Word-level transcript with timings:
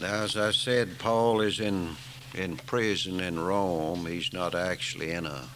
Now, 0.00 0.22
as 0.22 0.36
I 0.36 0.52
said, 0.52 0.98
Paul 1.00 1.40
is 1.40 1.58
in, 1.58 1.96
in 2.32 2.56
prison 2.56 3.18
in 3.18 3.40
Rome. 3.40 4.06
He's 4.06 4.32
not 4.32 4.54
actually 4.54 5.10
in 5.10 5.26
a 5.26 5.48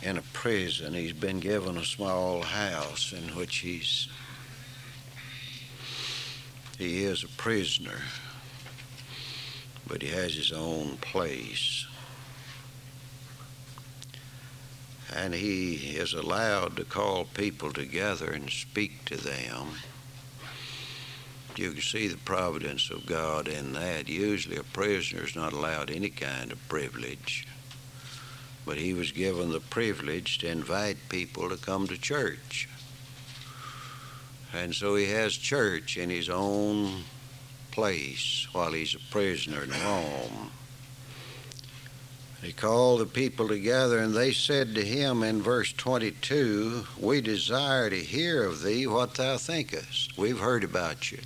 in 0.00 0.16
a 0.16 0.22
prison. 0.32 0.94
He's 0.94 1.12
been 1.12 1.40
given 1.40 1.76
a 1.76 1.84
small 1.84 2.42
house 2.42 3.12
in 3.12 3.34
which 3.34 3.56
he's 3.56 4.08
he 6.78 7.02
is 7.02 7.24
a 7.24 7.28
prisoner, 7.28 8.00
but 9.88 10.00
he 10.00 10.08
has 10.10 10.34
his 10.34 10.52
own 10.52 10.98
place. 10.98 11.84
And 15.12 15.34
he 15.34 15.96
is 15.96 16.12
allowed 16.12 16.76
to 16.76 16.84
call 16.84 17.24
people 17.24 17.72
together 17.72 18.30
and 18.30 18.48
speak 18.48 19.04
to 19.06 19.16
them. 19.16 19.66
You 21.58 21.72
can 21.72 21.82
see 21.82 22.06
the 22.06 22.16
providence 22.18 22.88
of 22.88 23.04
God 23.04 23.48
in 23.48 23.72
that. 23.72 24.08
Usually, 24.08 24.56
a 24.58 24.62
prisoner 24.62 25.24
is 25.24 25.34
not 25.34 25.52
allowed 25.52 25.90
any 25.90 26.08
kind 26.08 26.52
of 26.52 26.68
privilege, 26.68 27.48
but 28.64 28.76
he 28.76 28.94
was 28.94 29.10
given 29.10 29.50
the 29.50 29.58
privilege 29.58 30.38
to 30.38 30.48
invite 30.48 30.98
people 31.08 31.48
to 31.48 31.56
come 31.56 31.88
to 31.88 31.98
church. 31.98 32.68
And 34.54 34.72
so 34.72 34.94
he 34.94 35.06
has 35.06 35.36
church 35.36 35.96
in 35.96 36.10
his 36.10 36.28
own 36.28 37.02
place 37.72 38.46
while 38.52 38.70
he's 38.70 38.94
a 38.94 39.10
prisoner 39.10 39.64
in 39.64 39.70
Rome. 39.70 40.52
He 42.40 42.52
called 42.52 43.00
the 43.00 43.06
people 43.06 43.48
together, 43.48 43.98
and 43.98 44.14
they 44.14 44.32
said 44.32 44.76
to 44.76 44.84
him 44.84 45.24
in 45.24 45.42
verse 45.42 45.72
22 45.72 46.86
We 47.00 47.20
desire 47.20 47.90
to 47.90 47.96
hear 47.96 48.44
of 48.44 48.62
thee 48.62 48.86
what 48.86 49.16
thou 49.16 49.38
thinkest. 49.38 50.16
We've 50.16 50.38
heard 50.38 50.62
about 50.62 51.10
you. 51.10 51.18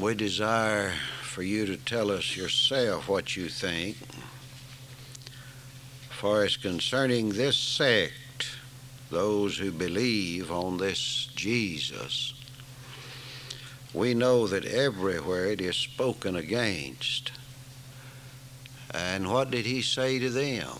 We 0.00 0.14
desire 0.14 0.94
for 1.20 1.42
you 1.42 1.66
to 1.66 1.76
tell 1.76 2.10
us 2.10 2.34
yourself 2.34 3.06
what 3.06 3.36
you 3.36 3.50
think. 3.50 3.98
For 6.08 6.42
as 6.42 6.56
concerning 6.56 7.30
this 7.30 7.58
sect, 7.58 8.46
those 9.10 9.58
who 9.58 9.70
believe 9.70 10.50
on 10.50 10.78
this 10.78 11.28
Jesus, 11.36 12.32
we 13.92 14.14
know 14.14 14.46
that 14.46 14.64
everywhere 14.64 15.46
it 15.46 15.60
is 15.60 15.76
spoken 15.76 16.34
against. 16.34 17.32
And 18.94 19.30
what 19.30 19.50
did 19.50 19.66
he 19.66 19.82
say 19.82 20.18
to 20.18 20.30
them? 20.30 20.78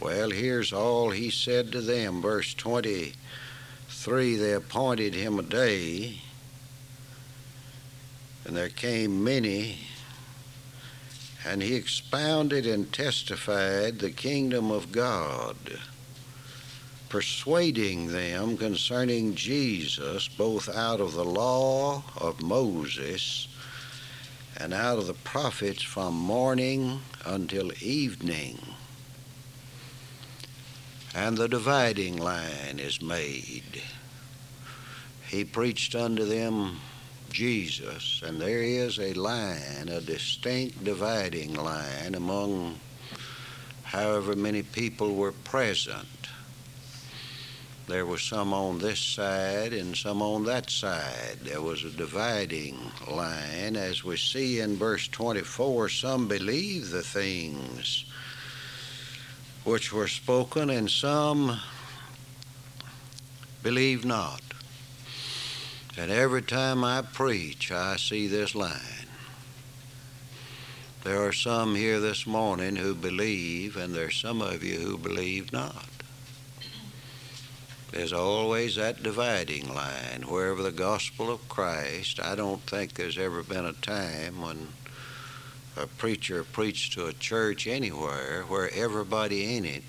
Well, 0.00 0.30
here's 0.30 0.72
all 0.72 1.10
he 1.10 1.30
said 1.30 1.70
to 1.70 1.80
them. 1.80 2.20
Verse 2.20 2.52
23 2.54 4.34
They 4.36 4.52
appointed 4.52 5.14
him 5.14 5.38
a 5.38 5.42
day, 5.42 6.22
and 8.46 8.56
there 8.56 8.68
came 8.68 9.22
many, 9.24 9.80
and 11.44 11.60
he 11.60 11.74
expounded 11.74 12.64
and 12.64 12.92
testified 12.92 13.98
the 13.98 14.10
kingdom 14.10 14.70
of 14.70 14.92
God 14.92 15.56
persuading 17.08 18.08
them 18.08 18.56
concerning 18.56 19.34
Jesus, 19.34 20.28
both 20.28 20.68
out 20.68 21.00
of 21.00 21.12
the 21.12 21.24
law 21.24 22.02
of 22.16 22.42
Moses 22.42 23.48
and 24.58 24.74
out 24.74 24.98
of 24.98 25.06
the 25.06 25.14
prophets 25.14 25.82
from 25.82 26.14
morning 26.14 27.00
until 27.24 27.70
evening. 27.80 28.58
And 31.14 31.36
the 31.36 31.48
dividing 31.48 32.16
line 32.16 32.78
is 32.78 33.00
made. 33.00 33.82
He 35.28 35.44
preached 35.44 35.94
unto 35.94 36.24
them 36.24 36.80
Jesus, 37.36 38.22
and 38.24 38.40
there 38.40 38.62
is 38.62 38.98
a 38.98 39.12
line, 39.14 39.88
a 39.88 40.00
distinct 40.00 40.82
dividing 40.84 41.54
line 41.54 42.14
among 42.14 42.80
however 43.82 44.34
many 44.34 44.62
people 44.62 45.14
were 45.14 45.32
present 45.32 46.08
there 47.86 48.04
was 48.04 48.20
some 48.20 48.52
on 48.52 48.78
this 48.78 48.98
side 48.98 49.72
and 49.72 49.96
some 49.96 50.20
on 50.20 50.44
that 50.46 50.70
side. 50.70 51.38
There 51.42 51.62
was 51.62 51.84
a 51.84 51.90
dividing 51.90 52.76
line. 53.08 53.76
As 53.76 54.02
we 54.02 54.16
see 54.16 54.58
in 54.58 54.76
verse 54.76 55.06
24, 55.06 55.88
some 55.90 56.26
believe 56.26 56.90
the 56.90 57.02
things 57.02 58.04
which 59.62 59.92
were 59.92 60.08
spoken, 60.08 60.70
and 60.70 60.90
some 60.90 61.60
believe 63.62 64.04
not. 64.04 64.45
And 65.98 66.10
every 66.10 66.42
time 66.42 66.84
I 66.84 67.02
preach, 67.02 67.72
I 67.72 67.96
see 67.96 68.26
this 68.26 68.54
line. 68.54 69.06
There 71.04 71.26
are 71.26 71.32
some 71.32 71.74
here 71.74 72.00
this 72.00 72.26
morning 72.26 72.76
who 72.76 72.94
believe, 72.94 73.76
and 73.76 73.94
there's 73.94 74.16
some 74.16 74.42
of 74.42 74.62
you 74.62 74.78
who 74.78 74.98
believe 74.98 75.52
not. 75.52 75.88
There's 77.92 78.12
always 78.12 78.76
that 78.76 79.02
dividing 79.02 79.72
line. 79.72 80.24
Wherever 80.28 80.62
the 80.62 80.72
gospel 80.72 81.30
of 81.30 81.48
Christ, 81.48 82.20
I 82.20 82.34
don't 82.34 82.60
think 82.62 82.94
there's 82.94 83.16
ever 83.16 83.42
been 83.42 83.64
a 83.64 83.72
time 83.72 84.42
when 84.42 84.68
a 85.76 85.86
preacher 85.86 86.44
preached 86.44 86.92
to 86.94 87.06
a 87.06 87.12
church 87.14 87.66
anywhere 87.66 88.44
where 88.48 88.70
everybody 88.74 89.56
in 89.56 89.64
it, 89.64 89.84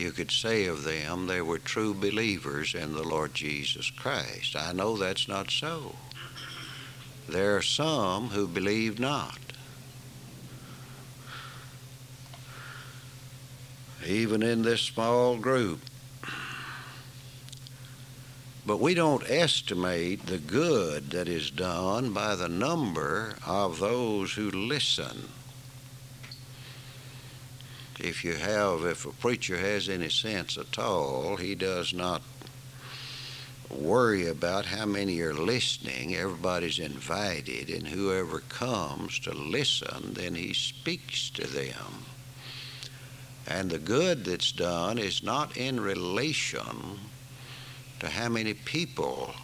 you 0.00 0.10
could 0.10 0.30
say 0.30 0.64
of 0.64 0.82
them 0.84 1.26
they 1.26 1.42
were 1.42 1.58
true 1.58 1.92
believers 1.92 2.74
in 2.74 2.92
the 2.92 3.02
Lord 3.02 3.34
Jesus 3.34 3.90
Christ. 3.90 4.56
I 4.56 4.72
know 4.72 4.96
that's 4.96 5.28
not 5.28 5.50
so. 5.50 5.94
There 7.28 7.56
are 7.56 7.62
some 7.62 8.30
who 8.30 8.48
believe 8.48 8.98
not. 8.98 9.38
Even 14.06 14.42
in 14.42 14.62
this 14.62 14.80
small 14.80 15.36
group, 15.36 15.80
but 18.66 18.80
we 18.80 18.94
don't 18.94 19.28
estimate 19.28 20.26
the 20.26 20.38
good 20.38 21.10
that 21.10 21.28
is 21.28 21.50
done 21.50 22.12
by 22.12 22.34
the 22.34 22.48
number 22.48 23.34
of 23.46 23.78
those 23.78 24.32
who 24.32 24.50
listen. 24.50 25.28
If 28.02 28.24
you 28.24 28.34
have, 28.34 28.84
if 28.86 29.04
a 29.04 29.12
preacher 29.12 29.58
has 29.58 29.88
any 29.88 30.08
sense 30.08 30.56
at 30.56 30.78
all, 30.78 31.36
he 31.36 31.54
does 31.54 31.92
not 31.92 32.22
worry 33.70 34.26
about 34.26 34.66
how 34.66 34.86
many 34.86 35.20
are 35.20 35.34
listening. 35.34 36.14
Everybody's 36.14 36.78
invited, 36.78 37.68
and 37.68 37.86
whoever 37.86 38.40
comes 38.40 39.18
to 39.20 39.32
listen, 39.32 40.14
then 40.14 40.34
he 40.34 40.54
speaks 40.54 41.28
to 41.30 41.46
them. 41.46 42.06
And 43.46 43.70
the 43.70 43.78
good 43.78 44.24
that's 44.24 44.52
done 44.52 44.98
is 44.98 45.22
not 45.22 45.56
in 45.56 45.78
relation 45.78 47.00
to 48.00 48.08
how 48.08 48.28
many 48.28 48.54
people 48.54 49.34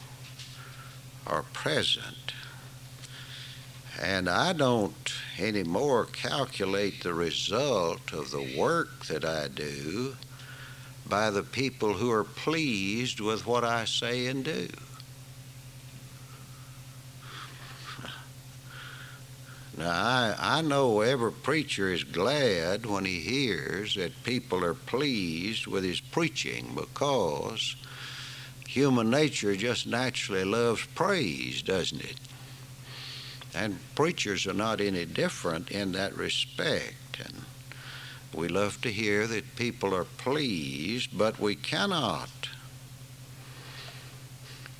are 1.26 1.42
present. 1.52 2.32
And 4.00 4.28
I 4.28 4.52
don't 4.52 5.12
anymore 5.38 6.04
calculate 6.04 7.02
the 7.02 7.14
result 7.14 8.12
of 8.12 8.30
the 8.30 8.54
work 8.58 9.06
that 9.06 9.24
I 9.24 9.48
do 9.48 10.16
by 11.08 11.30
the 11.30 11.42
people 11.42 11.94
who 11.94 12.10
are 12.10 12.24
pleased 12.24 13.20
with 13.20 13.46
what 13.46 13.64
I 13.64 13.84
say 13.84 14.26
and 14.26 14.44
do. 14.44 14.68
Now, 19.78 19.90
I, 19.90 20.34
I 20.38 20.62
know 20.62 21.02
every 21.02 21.32
preacher 21.32 21.92
is 21.92 22.02
glad 22.02 22.86
when 22.86 23.04
he 23.04 23.20
hears 23.20 23.94
that 23.96 24.24
people 24.24 24.64
are 24.64 24.74
pleased 24.74 25.66
with 25.66 25.84
his 25.84 26.00
preaching 26.00 26.72
because 26.74 27.76
human 28.66 29.10
nature 29.10 29.54
just 29.54 29.86
naturally 29.86 30.44
loves 30.44 30.84
praise, 30.94 31.60
doesn't 31.60 32.02
it? 32.02 32.16
And 33.56 33.78
preachers 33.94 34.46
are 34.46 34.52
not 34.52 34.82
any 34.82 35.06
different 35.06 35.70
in 35.70 35.92
that 35.92 36.14
respect. 36.16 37.18
And 37.18 37.42
we 38.34 38.48
love 38.48 38.82
to 38.82 38.92
hear 38.92 39.26
that 39.26 39.56
people 39.56 39.94
are 39.94 40.04
pleased, 40.04 41.16
but 41.16 41.40
we 41.40 41.54
cannot 41.54 42.28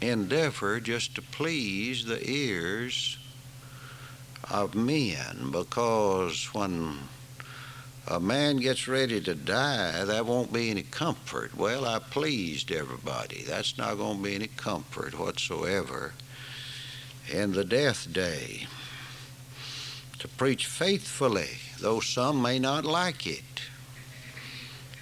endeavor 0.02 0.78
just 0.78 1.14
to 1.14 1.22
please 1.22 2.04
the 2.04 2.20
ears 2.30 3.18
of 4.50 4.74
men 4.74 5.50
because 5.50 6.52
when 6.52 6.98
a 8.06 8.20
man 8.20 8.58
gets 8.58 8.86
ready 8.86 9.22
to 9.22 9.34
die, 9.34 10.04
that 10.04 10.26
won't 10.26 10.52
be 10.52 10.70
any 10.70 10.82
comfort. 10.82 11.56
Well, 11.56 11.86
I 11.86 11.98
pleased 11.98 12.70
everybody. 12.70 13.42
That's 13.42 13.78
not 13.78 13.96
going 13.96 14.18
to 14.18 14.22
be 14.22 14.34
any 14.34 14.48
comfort 14.48 15.18
whatsoever. 15.18 16.12
In 17.32 17.52
the 17.52 17.64
death 17.64 18.12
day, 18.12 18.68
to 20.20 20.28
preach 20.28 20.66
faithfully, 20.66 21.58
though 21.80 21.98
some 21.98 22.40
may 22.40 22.58
not 22.60 22.84
like 22.84 23.26
it, 23.26 23.42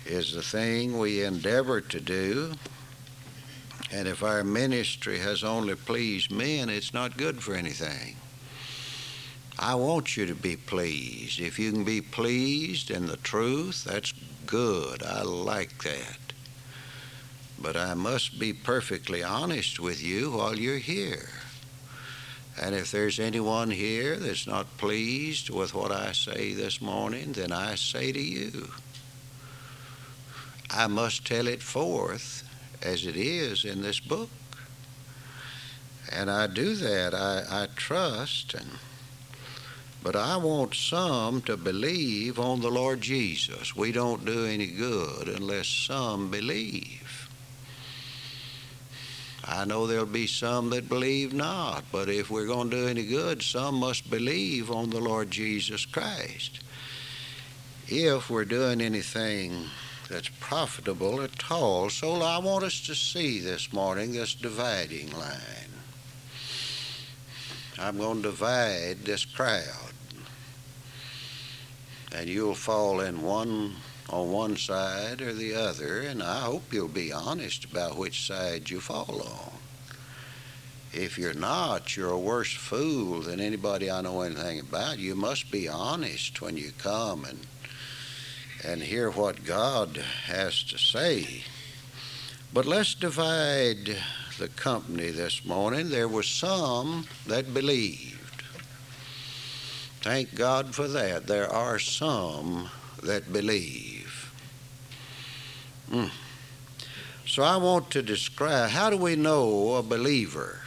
is 0.06 0.32
the 0.32 0.42
thing 0.42 0.98
we 0.98 1.22
endeavor 1.22 1.80
to 1.82 2.00
do. 2.00 2.54
And 3.92 4.08
if 4.08 4.22
our 4.22 4.42
ministry 4.42 5.18
has 5.18 5.44
only 5.44 5.74
pleased 5.74 6.30
men, 6.30 6.68
it's 6.68 6.94
not 6.94 7.16
good 7.16 7.42
for 7.42 7.54
anything. 7.54 8.16
I 9.58 9.74
want 9.74 10.16
you 10.16 10.26
to 10.26 10.34
be 10.34 10.56
pleased. 10.56 11.40
If 11.40 11.58
you 11.58 11.72
can 11.72 11.84
be 11.84 12.00
pleased 12.00 12.90
in 12.90 13.06
the 13.06 13.18
truth, 13.18 13.84
that's 13.84 14.12
good. 14.46 15.02
I 15.02 15.22
like 15.22 15.82
that. 15.84 16.18
But 17.60 17.76
I 17.76 17.94
must 17.94 18.38
be 18.38 18.52
perfectly 18.52 19.22
honest 19.22 19.78
with 19.78 20.02
you 20.02 20.32
while 20.32 20.58
you're 20.58 20.78
here. 20.78 21.28
And 22.60 22.74
if 22.74 22.90
there's 22.90 23.18
anyone 23.18 23.70
here 23.70 24.16
that's 24.16 24.46
not 24.46 24.78
pleased 24.78 25.50
with 25.50 25.74
what 25.74 25.90
I 25.90 26.12
say 26.12 26.52
this 26.52 26.80
morning, 26.80 27.32
then 27.32 27.52
I 27.52 27.74
say 27.74 28.12
to 28.12 28.20
you, 28.20 28.70
I 30.70 30.86
must 30.86 31.26
tell 31.26 31.48
it 31.48 31.62
forth 31.62 32.48
as 32.82 33.06
it 33.06 33.16
is 33.16 33.64
in 33.64 33.82
this 33.82 34.00
book. 34.00 34.30
And 36.12 36.30
I 36.30 36.46
do 36.46 36.74
that. 36.76 37.14
I, 37.14 37.64
I 37.64 37.68
trust 37.74 38.54
and 38.54 38.78
but 40.04 40.14
I 40.14 40.36
want 40.36 40.74
some 40.74 41.40
to 41.42 41.56
believe 41.56 42.38
on 42.38 42.60
the 42.60 42.70
Lord 42.70 43.00
Jesus. 43.00 43.74
We 43.74 43.90
don't 43.90 44.26
do 44.26 44.44
any 44.44 44.66
good 44.66 45.28
unless 45.28 45.66
some 45.66 46.30
believe. 46.30 47.03
I 49.54 49.64
know 49.64 49.86
there'll 49.86 50.04
be 50.04 50.26
some 50.26 50.70
that 50.70 50.88
believe 50.88 51.32
not, 51.32 51.84
but 51.92 52.08
if 52.08 52.28
we're 52.28 52.46
going 52.46 52.70
to 52.70 52.76
do 52.76 52.88
any 52.88 53.04
good, 53.06 53.40
some 53.40 53.76
must 53.76 54.10
believe 54.10 54.68
on 54.70 54.90
the 54.90 55.00
Lord 55.00 55.30
Jesus 55.30 55.86
Christ. 55.86 56.58
If 57.86 58.30
we're 58.30 58.44
doing 58.44 58.80
anything 58.80 59.66
that's 60.08 60.28
profitable 60.40 61.22
at 61.22 61.50
all. 61.50 61.88
So 61.88 62.14
I 62.22 62.38
want 62.38 62.64
us 62.64 62.80
to 62.86 62.94
see 62.94 63.38
this 63.38 63.72
morning 63.72 64.12
this 64.12 64.34
dividing 64.34 65.10
line. 65.12 65.70
I'm 67.78 67.98
going 67.98 68.22
to 68.22 68.30
divide 68.30 69.04
this 69.04 69.24
crowd. 69.24 69.92
And 72.14 72.28
you'll 72.28 72.54
fall 72.54 73.00
in 73.00 73.22
one 73.22 73.76
on 74.10 74.30
one 74.30 74.56
side 74.56 75.20
or 75.22 75.32
the 75.32 75.54
other, 75.54 76.00
and 76.00 76.22
I 76.22 76.40
hope 76.40 76.72
you'll 76.72 76.88
be 76.88 77.12
honest 77.12 77.64
about 77.64 77.96
which 77.96 78.26
side 78.26 78.70
you 78.70 78.80
fall 78.80 79.22
on. 79.22 79.52
If 80.92 81.18
you're 81.18 81.34
not, 81.34 81.96
you're 81.96 82.10
a 82.10 82.18
worse 82.18 82.52
fool 82.52 83.20
than 83.20 83.40
anybody 83.40 83.90
I 83.90 84.00
know 84.02 84.20
anything 84.20 84.60
about. 84.60 84.98
You 84.98 85.16
must 85.16 85.50
be 85.50 85.68
honest 85.68 86.40
when 86.40 86.56
you 86.56 86.70
come 86.78 87.24
and 87.24 87.40
and 88.64 88.82
hear 88.82 89.10
what 89.10 89.44
God 89.44 89.96
has 90.26 90.62
to 90.64 90.78
say. 90.78 91.42
But 92.52 92.64
let's 92.64 92.94
divide 92.94 93.96
the 94.38 94.48
company 94.48 95.10
this 95.10 95.44
morning. 95.44 95.90
There 95.90 96.08
were 96.08 96.22
some 96.22 97.06
that 97.26 97.52
believed. 97.52 98.42
Thank 100.00 100.34
God 100.34 100.74
for 100.74 100.88
that. 100.88 101.26
There 101.26 101.50
are 101.52 101.78
some 101.78 102.70
that 103.04 103.32
believe. 103.32 104.32
Mm. 105.90 106.10
So 107.26 107.42
I 107.42 107.56
want 107.56 107.90
to 107.90 108.02
describe 108.02 108.70
how 108.70 108.90
do 108.90 108.96
we 108.96 109.16
know 109.16 109.74
a 109.74 109.82
believer? 109.82 110.60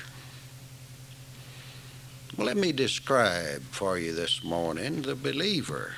Well, 2.35 2.47
let 2.47 2.57
me 2.57 2.71
describe 2.71 3.63
for 3.63 3.97
you 3.97 4.13
this 4.13 4.43
morning 4.43 5.01
the 5.01 5.15
believer. 5.15 5.93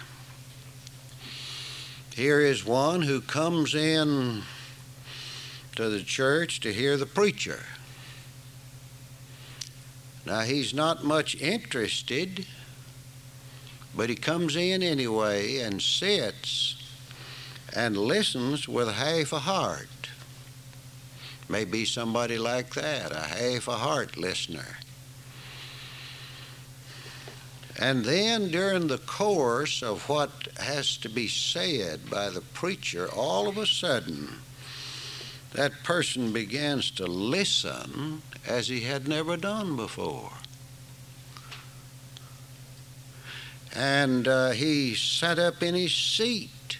Here 2.15 2.41
is 2.41 2.65
one 2.65 3.01
who 3.03 3.21
comes 3.21 3.75
in 3.75 4.43
to 5.75 5.89
the 5.89 6.03
church 6.03 6.59
to 6.61 6.73
hear 6.73 6.97
the 6.97 7.05
preacher. 7.05 7.61
Now, 10.25 10.41
he's 10.41 10.73
not 10.73 11.03
much 11.03 11.35
interested, 11.35 12.45
but 13.95 14.09
he 14.09 14.15
comes 14.15 14.55
in 14.55 14.83
anyway 14.83 15.57
and 15.57 15.81
sits 15.81 16.75
and 17.75 17.97
listens 17.97 18.67
with 18.67 18.93
half 18.93 19.33
a 19.33 19.39
heart. 19.39 20.09
Maybe 21.47 21.85
somebody 21.85 22.37
like 22.37 22.73
that, 22.75 23.11
a 23.11 23.21
half 23.21 23.67
a 23.67 23.77
heart 23.77 24.17
listener. 24.17 24.77
And 27.79 28.03
then 28.03 28.51
during 28.51 28.87
the 28.87 28.97
course 28.97 29.81
of 29.81 30.09
what 30.09 30.49
has 30.57 30.97
to 30.97 31.09
be 31.09 31.27
said 31.27 32.09
by 32.09 32.29
the 32.29 32.41
preacher, 32.41 33.09
all 33.09 33.47
of 33.47 33.57
a 33.57 33.65
sudden, 33.65 34.41
that 35.53 35.83
person 35.83 36.33
begins 36.33 36.91
to 36.91 37.07
listen 37.07 38.21
as 38.45 38.67
he 38.67 38.81
had 38.81 39.07
never 39.07 39.37
done 39.37 39.75
before. 39.75 40.31
And 43.75 44.27
uh, 44.27 44.51
he 44.51 44.95
sat 44.95 45.39
up 45.39 45.61
in 45.61 45.75
his 45.75 45.93
seat. 45.93 46.77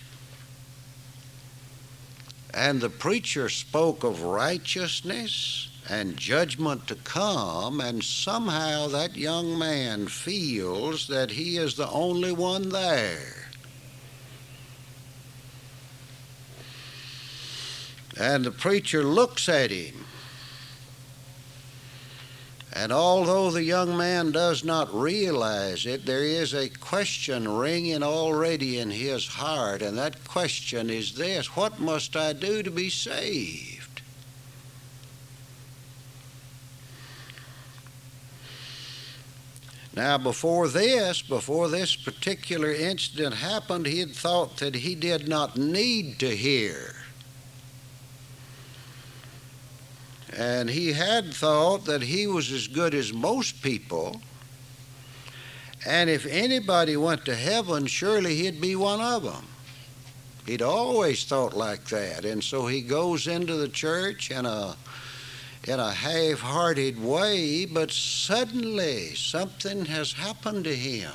And 2.54 2.82
the 2.82 2.90
preacher 2.90 3.48
spoke 3.50 4.04
of 4.04 4.24
righteousness 4.24 5.70
and 5.90 6.18
judgment 6.18 6.88
to 6.88 6.96
come, 6.96 7.82
and 7.82 8.04
somehow 8.04 8.88
that 8.88 9.16
young 9.16 9.58
man 9.58 10.08
feels 10.08 11.08
that 11.08 11.32
he 11.32 11.58
is 11.58 11.76
the 11.76 11.90
only 11.90 12.32
one 12.32 12.70
there. 12.70 13.48
And 18.20 18.46
the 18.46 18.52
preacher 18.52 19.04
looks 19.04 19.48
at 19.48 19.72
him. 19.72 20.06
And 22.74 22.92
although 22.92 23.50
the 23.50 23.64
young 23.64 23.98
man 23.98 24.32
does 24.32 24.64
not 24.64 24.94
realize 24.94 25.88
it, 25.88 26.06
there 26.06 26.24
is 26.24 26.54
a 26.54 26.70
question 26.70 27.48
ringing 27.48 28.04
already 28.04 28.78
in 28.78 28.92
his 28.92 29.26
heart, 29.26 29.82
and 29.82 29.98
that 29.98 30.24
question 30.24 30.90
is 30.90 31.16
this 31.16 31.56
What 31.56 31.80
must 31.80 32.16
I 32.16 32.34
do 32.34 32.62
to 32.62 32.70
be 32.70 32.90
saved? 32.90 34.02
Now, 39.96 40.20
before 40.20 40.68
this, 40.68 41.24
before 41.24 41.68
this 41.68 41.96
particular 41.96 42.72
incident 42.72 43.36
happened, 43.36 43.88
he 43.88 44.00
had 44.00 44.16
thought 44.16 44.58
that 44.58 44.76
he 44.76 44.94
did 44.94 45.28
not 45.28 45.58
need 45.58 46.20
to 46.20 46.36
hear. 46.36 46.99
And 50.40 50.70
he 50.70 50.94
had 50.94 51.34
thought 51.34 51.84
that 51.86 52.02
he 52.02 52.26
was 52.26 52.50
as 52.50 52.70
good 52.70 52.96
as 52.96 53.12
most 53.12 53.62
people. 53.62 54.22
And 55.86 56.10
if 56.10 56.26
anybody 56.26 56.96
went 56.96 57.26
to 57.26 57.36
heaven, 57.36 57.88
surely 57.88 58.36
he'd 58.36 58.62
be 58.62 58.78
one 58.78 59.02
of 59.02 59.24
them. 59.24 59.46
He'd 60.46 60.62
always 60.62 61.26
thought 61.26 61.54
like 61.54 61.84
that. 61.90 62.24
And 62.24 62.42
so 62.42 62.68
he 62.68 62.82
goes 62.82 63.28
into 63.28 63.56
the 63.56 63.68
church 63.68 64.32
in 64.32 64.46
a 64.46 64.78
in 65.68 65.78
a 65.78 65.92
half 65.92 66.40
hearted 66.40 67.04
way, 67.04 67.66
but 67.66 67.92
suddenly 67.92 69.14
something 69.16 69.86
has 69.86 70.14
happened 70.14 70.64
to 70.64 70.76
him. 70.76 71.12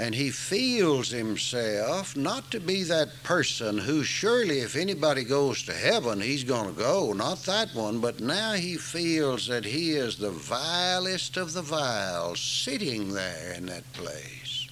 And 0.00 0.14
he 0.14 0.30
feels 0.30 1.10
himself 1.10 2.16
not 2.16 2.50
to 2.52 2.58
be 2.58 2.84
that 2.84 3.22
person 3.22 3.76
who, 3.76 4.02
surely, 4.02 4.60
if 4.60 4.74
anybody 4.74 5.24
goes 5.24 5.62
to 5.64 5.74
heaven, 5.74 6.22
he's 6.22 6.42
going 6.42 6.74
to 6.74 6.80
go. 6.80 7.12
Not 7.12 7.42
that 7.42 7.74
one, 7.74 8.00
but 8.00 8.18
now 8.18 8.54
he 8.54 8.78
feels 8.78 9.46
that 9.48 9.66
he 9.66 9.90
is 9.90 10.16
the 10.16 10.30
vilest 10.30 11.36
of 11.36 11.52
the 11.52 11.60
vile 11.60 12.34
sitting 12.34 13.12
there 13.12 13.52
in 13.52 13.66
that 13.66 13.92
place. 13.92 14.68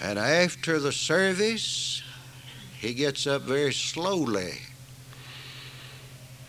And 0.00 0.20
after 0.20 0.78
the 0.78 0.92
service, 0.92 2.00
he 2.78 2.94
gets 2.94 3.26
up 3.26 3.42
very 3.42 3.74
slowly 3.74 4.52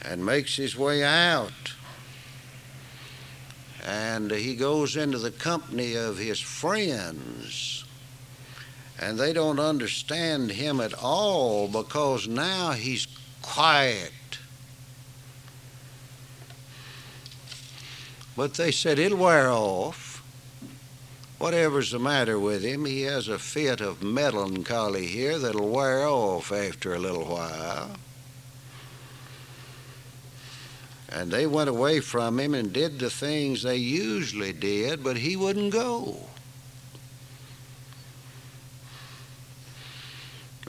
and 0.04 0.24
makes 0.24 0.56
his 0.58 0.78
way 0.78 1.04
out. 1.04 1.52
And 3.84 4.32
he 4.32 4.56
goes 4.56 4.96
into 4.96 5.18
the 5.18 5.32
company 5.32 5.96
of 5.96 6.18
his 6.18 6.40
friends. 6.40 7.84
And 9.00 9.18
they 9.18 9.34
don't 9.34 9.60
understand 9.60 10.52
him 10.52 10.80
at 10.80 10.94
all 10.94 11.68
because 11.68 12.28
now 12.28 12.72
he's 12.72 13.08
quiet. 13.42 14.12
But 18.36 18.54
they 18.54 18.72
said 18.72 19.00
it'll 19.00 19.18
wear 19.18 19.50
off 19.50 20.12
whatever's 21.42 21.90
the 21.90 21.98
matter 21.98 22.38
with 22.38 22.62
him, 22.62 22.86
he 22.86 23.02
has 23.02 23.28
a 23.28 23.40
fit 23.40 23.82
of 23.82 24.04
melancholy 24.04 25.08
here 25.08 25.40
that'll 25.40 25.68
wear 25.68 26.06
off 26.06 26.52
after 26.52 26.94
a 26.94 27.00
little 27.00 27.26
while. 27.26 27.90
And 31.12 31.30
they 31.30 31.46
went 31.46 31.70
away 31.70 32.00
from 32.00 32.40
him 32.40 32.54
and 32.54 32.72
did 32.72 33.00
the 33.00 33.10
things 33.10 33.64
they 33.64 33.76
usually 33.76 34.54
did, 34.54 35.04
but 35.04 35.18
he 35.18 35.36
wouldn't 35.36 35.74
go. 35.74 36.28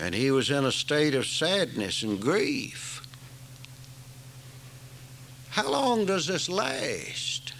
And 0.00 0.14
he 0.14 0.30
was 0.32 0.50
in 0.50 0.64
a 0.64 0.72
state 0.72 1.14
of 1.14 1.26
sadness 1.26 2.02
and 2.02 2.20
grief. 2.20 3.06
How 5.50 5.70
long 5.70 6.06
does 6.06 6.26
this 6.26 6.48
last? 6.48 7.52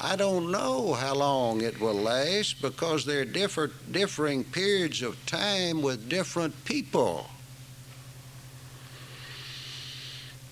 I 0.00 0.16
don't 0.16 0.50
know 0.50 0.94
how 0.94 1.14
long 1.14 1.60
it 1.60 1.80
will 1.80 1.94
last 1.94 2.62
because 2.62 3.04
there 3.04 3.22
are 3.22 3.24
different, 3.24 3.92
differing 3.92 4.44
periods 4.44 5.02
of 5.02 5.24
time 5.26 5.82
with 5.82 6.08
different 6.08 6.64
people. 6.64 7.26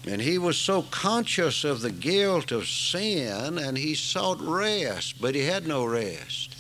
And 0.07 0.21
he 0.21 0.37
was 0.37 0.59
so 0.59 0.83
conscious 0.83 1.65
of 1.65 1.81
the 1.81 1.91
guilt 1.91 2.53
of 2.53 2.69
sin 2.69 3.57
and 3.57 3.79
he 3.79 3.95
sought 3.95 4.41
rest, 4.41 5.21
but 5.21 5.35
he 5.35 5.43
had 5.43 5.67
no 5.67 5.85
rest. 5.85 6.57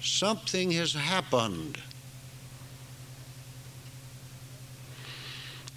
Something 0.00 0.70
has 0.72 0.92
happened. 0.92 1.78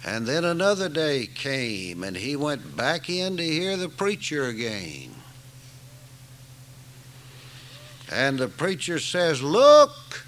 And 0.04 0.26
then 0.26 0.44
another 0.44 0.88
day 0.88 1.26
came 1.26 2.04
and 2.04 2.16
he 2.16 2.36
went 2.36 2.76
back 2.76 3.10
in 3.10 3.36
to 3.36 3.42
hear 3.44 3.76
the 3.76 3.88
preacher 3.88 4.46
again. 4.46 5.14
And 8.10 8.38
the 8.38 8.48
preacher 8.48 8.98
says, 8.98 9.42
Look, 9.42 10.24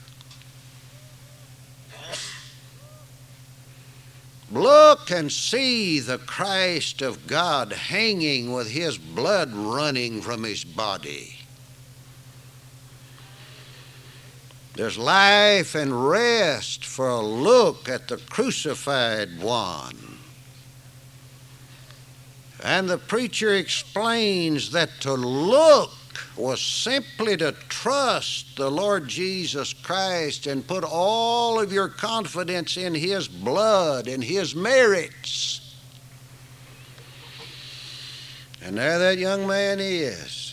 Look 4.53 5.11
and 5.11 5.33
see 5.33 5.99
the 5.99 6.19
Christ 6.19 7.01
of 7.01 7.27
God 7.27 7.73
hanging 7.73 8.53
with 8.53 8.71
his 8.71 8.99
blood 8.99 9.51
running 9.55 10.21
from 10.21 10.43
his 10.43 10.63
body. 10.63 11.37
There's 14.75 14.99
life 14.99 15.75
and 15.75 16.09
rest 16.09 16.85
for 16.85 17.09
a 17.09 17.21
look 17.21 17.89
at 17.89 18.09
the 18.09 18.19
crucified 18.19 19.41
one. 19.41 20.19
And 22.63 22.91
the 22.91 22.99
preacher 22.99 23.55
explains 23.55 24.71
that 24.73 24.91
to 25.01 25.15
look 25.15 25.91
was 26.37 26.61
simply 26.61 27.37
to 27.37 27.53
trust 27.69 28.57
the 28.57 28.71
Lord 28.71 29.09
Jesus 29.09 29.73
Christ 29.73 30.47
and 30.47 30.67
put 30.67 30.85
all 30.85 31.61
of 31.61 31.73
your 31.73 31.89
confidence 31.89 32.77
in 32.77 32.95
His 32.95 33.29
blood 33.29 34.09
and 34.09 34.23
His 34.23 34.55
merits. 34.55 35.77
And 38.63 38.79
there 38.79 38.99
that 38.99 39.19
young 39.19 39.47
man 39.47 39.79
is, 39.81 40.52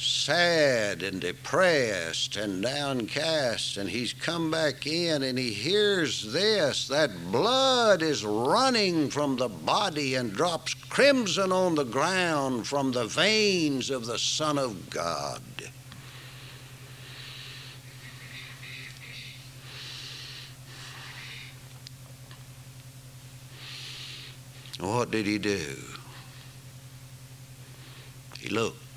sad 0.00 1.02
and 1.02 1.20
depressed 1.20 2.36
and 2.36 2.62
downcast, 2.62 3.76
and 3.76 3.90
he's 3.90 4.14
come 4.14 4.50
back 4.50 4.86
in 4.86 5.22
and 5.22 5.38
he 5.38 5.52
hears 5.52 6.32
this 6.32 6.88
that 6.88 7.10
blood 7.30 8.00
is 8.00 8.24
running 8.24 9.10
from 9.10 9.36
the 9.36 9.48
body 9.48 10.14
and 10.14 10.32
drops 10.32 10.72
crimson 10.74 11.52
on 11.52 11.74
the 11.74 11.84
ground 11.84 12.66
from 12.66 12.92
the 12.92 13.04
veins 13.04 13.90
of 13.90 14.06
the 14.06 14.18
Son 14.18 14.58
of 14.58 14.88
God. 14.88 15.42
What 24.78 25.10
did 25.10 25.26
he 25.26 25.36
do? 25.36 25.76
He 28.38 28.48
looked. 28.48 28.89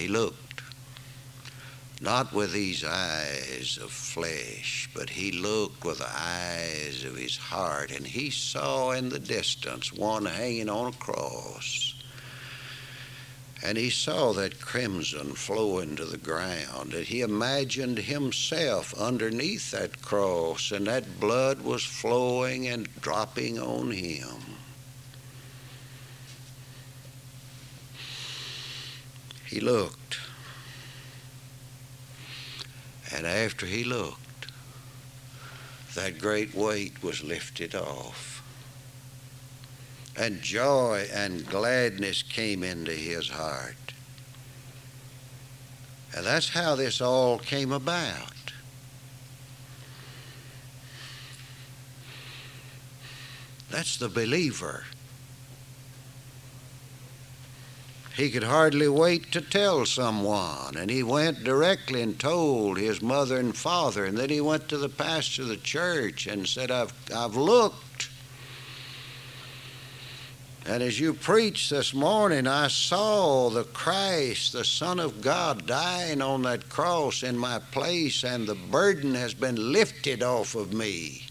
He 0.00 0.08
looked, 0.08 0.62
not 2.00 2.32
with 2.32 2.54
these 2.54 2.82
eyes 2.82 3.78
of 3.78 3.92
flesh, 3.92 4.88
but 4.94 5.10
he 5.10 5.30
looked 5.30 5.84
with 5.84 5.98
the 5.98 6.08
eyes 6.08 7.04
of 7.04 7.16
his 7.16 7.36
heart, 7.36 7.90
and 7.90 8.06
he 8.06 8.30
saw 8.30 8.92
in 8.92 9.10
the 9.10 9.18
distance 9.18 9.92
one 9.92 10.24
hanging 10.24 10.70
on 10.70 10.94
a 10.94 10.96
cross. 10.96 11.92
And 13.62 13.76
he 13.76 13.90
saw 13.90 14.32
that 14.32 14.58
crimson 14.58 15.34
flowing 15.34 15.96
to 15.96 16.06
the 16.06 16.16
ground, 16.16 16.94
and 16.94 17.04
he 17.04 17.20
imagined 17.20 17.98
himself 17.98 18.94
underneath 18.94 19.70
that 19.72 20.00
cross, 20.00 20.70
and 20.70 20.86
that 20.86 21.20
blood 21.20 21.60
was 21.60 21.84
flowing 21.84 22.66
and 22.66 22.88
dropping 23.02 23.58
on 23.58 23.90
him. 23.90 24.56
He 29.50 29.58
looked. 29.58 30.20
And 33.12 33.26
after 33.26 33.66
he 33.66 33.82
looked, 33.82 34.46
that 35.96 36.20
great 36.20 36.54
weight 36.54 37.02
was 37.02 37.24
lifted 37.24 37.74
off. 37.74 38.44
And 40.16 40.40
joy 40.40 41.08
and 41.12 41.44
gladness 41.48 42.22
came 42.22 42.62
into 42.62 42.92
his 42.92 43.28
heart. 43.28 43.74
And 46.16 46.24
that's 46.24 46.50
how 46.50 46.76
this 46.76 47.00
all 47.00 47.40
came 47.40 47.72
about. 47.72 48.52
That's 53.68 53.96
the 53.96 54.08
believer. 54.08 54.84
He 58.20 58.30
could 58.30 58.44
hardly 58.44 58.86
wait 58.86 59.32
to 59.32 59.40
tell 59.40 59.86
someone, 59.86 60.76
and 60.76 60.90
he 60.90 61.02
went 61.02 61.42
directly 61.42 62.02
and 62.02 62.20
told 62.20 62.76
his 62.76 63.00
mother 63.00 63.38
and 63.38 63.56
father, 63.56 64.04
and 64.04 64.18
then 64.18 64.28
he 64.28 64.42
went 64.42 64.68
to 64.68 64.76
the 64.76 64.90
pastor 64.90 65.40
of 65.40 65.48
the 65.48 65.56
church 65.56 66.26
and 66.26 66.46
said, 66.46 66.70
I've, 66.70 66.92
I've 67.16 67.34
looked. 67.34 68.10
And 70.66 70.82
as 70.82 71.00
you 71.00 71.14
preached 71.14 71.70
this 71.70 71.94
morning, 71.94 72.46
I 72.46 72.68
saw 72.68 73.48
the 73.48 73.64
Christ, 73.64 74.52
the 74.52 74.66
Son 74.66 75.00
of 75.00 75.22
God, 75.22 75.66
dying 75.66 76.20
on 76.20 76.42
that 76.42 76.68
cross 76.68 77.22
in 77.22 77.38
my 77.38 77.58
place, 77.58 78.22
and 78.22 78.46
the 78.46 78.54
burden 78.54 79.14
has 79.14 79.32
been 79.32 79.72
lifted 79.72 80.22
off 80.22 80.54
of 80.54 80.74
me. 80.74 81.22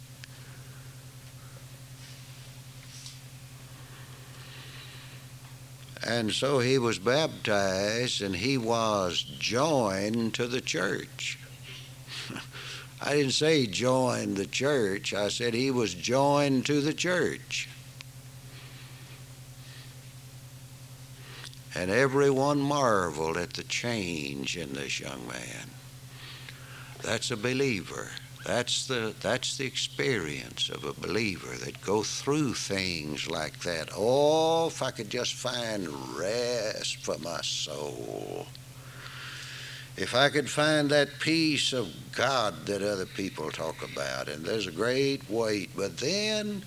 And 6.05 6.31
so 6.31 6.59
he 6.59 6.77
was 6.77 6.97
baptized 6.97 8.21
and 8.21 8.35
he 8.35 8.57
was 8.57 9.21
joined 9.21 10.33
to 10.35 10.47
the 10.47 10.61
church. 10.61 11.37
I 13.01 13.15
didn't 13.15 13.33
say 13.33 13.65
join 13.65 14.35
the 14.35 14.45
church, 14.45 15.13
I 15.13 15.29
said 15.29 15.53
he 15.53 15.71
was 15.71 15.93
joined 15.93 16.65
to 16.67 16.81
the 16.81 16.93
church. 16.93 17.69
And 21.75 21.91
everyone 21.91 22.59
marveled 22.59 23.37
at 23.37 23.53
the 23.53 23.63
change 23.63 24.57
in 24.57 24.73
this 24.73 24.99
young 24.99 25.27
man. 25.27 25.69
That's 27.01 27.31
a 27.31 27.37
believer. 27.37 28.09
That's 28.45 28.87
the, 28.87 29.13
that's 29.19 29.57
the 29.57 29.65
experience 29.65 30.69
of 30.69 30.85
a 30.85 30.93
believer 30.93 31.55
that 31.57 31.81
go 31.81 32.03
through 32.03 32.53
things 32.53 33.29
like 33.29 33.59
that. 33.61 33.89
Oh, 33.95 34.67
if 34.67 34.81
I 34.81 34.91
could 34.91 35.09
just 35.09 35.33
find 35.33 35.87
rest 36.17 36.97
for 36.97 37.17
my 37.19 37.41
soul. 37.41 38.47
If 39.97 40.15
I 40.15 40.29
could 40.29 40.49
find 40.49 40.89
that 40.89 41.19
peace 41.19 41.73
of 41.73 41.93
God 42.15 42.65
that 42.67 42.81
other 42.81 43.05
people 43.05 43.51
talk 43.51 43.83
about, 43.83 44.29
and 44.29 44.45
there's 44.45 44.67
a 44.67 44.71
great 44.71 45.29
weight, 45.29 45.71
but 45.75 45.97
then 45.97 46.63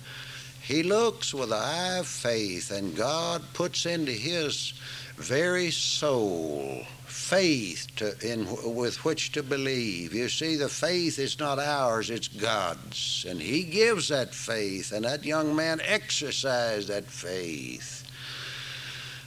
he 0.61 0.83
looks 0.83 1.33
with 1.33 1.49
the 1.49 1.55
eye 1.55 1.97
of 1.97 2.07
faith, 2.07 2.69
and 2.69 2.95
God 2.95 3.41
puts 3.53 3.87
into 3.87 4.11
his 4.11 4.73
very 5.17 5.71
soul 5.71 6.85
faith 7.13 7.87
to, 7.95 8.15
in, 8.27 8.47
with 8.75 9.05
which 9.05 9.31
to 9.31 9.43
believe. 9.43 10.13
You 10.13 10.27
see, 10.29 10.55
the 10.55 10.67
faith 10.67 11.19
is 11.19 11.39
not 11.39 11.59
ours, 11.59 12.09
it's 12.09 12.27
God's. 12.27 13.25
And 13.29 13.39
He 13.39 13.63
gives 13.63 14.09
that 14.09 14.33
faith, 14.33 14.91
and 14.91 15.05
that 15.05 15.23
young 15.23 15.55
man 15.55 15.79
exercised 15.83 16.87
that 16.87 17.05
faith 17.05 17.99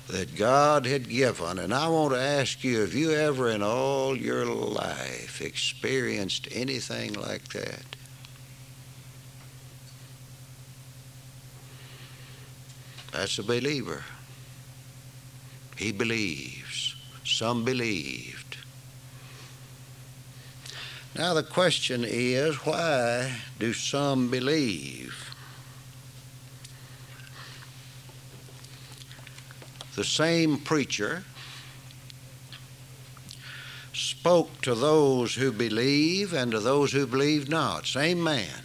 that 0.08 0.36
God 0.36 0.84
had 0.84 1.08
given. 1.08 1.58
And 1.58 1.72
I 1.72 1.88
want 1.88 2.12
to 2.12 2.20
ask 2.20 2.62
you 2.64 2.80
have 2.80 2.94
you 2.94 3.12
ever 3.12 3.50
in 3.50 3.62
all 3.62 4.16
your 4.16 4.44
life 4.44 5.40
experienced 5.40 6.48
anything 6.52 7.14
like 7.14 7.48
that? 7.48 7.84
That's 13.12 13.38
a 13.38 13.42
believer. 13.42 14.04
He 15.76 15.92
believes. 15.92 16.65
Some 17.26 17.64
believed. 17.64 18.58
Now 21.16 21.34
the 21.34 21.42
question 21.42 22.04
is 22.06 22.54
why 22.56 23.40
do 23.58 23.72
some 23.72 24.30
believe? 24.30 25.34
The 29.96 30.04
same 30.04 30.58
preacher 30.58 31.24
spoke 33.92 34.60
to 34.60 34.74
those 34.74 35.34
who 35.34 35.52
believe 35.52 36.32
and 36.32 36.52
to 36.52 36.60
those 36.60 36.92
who 36.92 37.06
believe 37.06 37.48
not. 37.48 37.86
Same 37.86 38.22
man. 38.22 38.62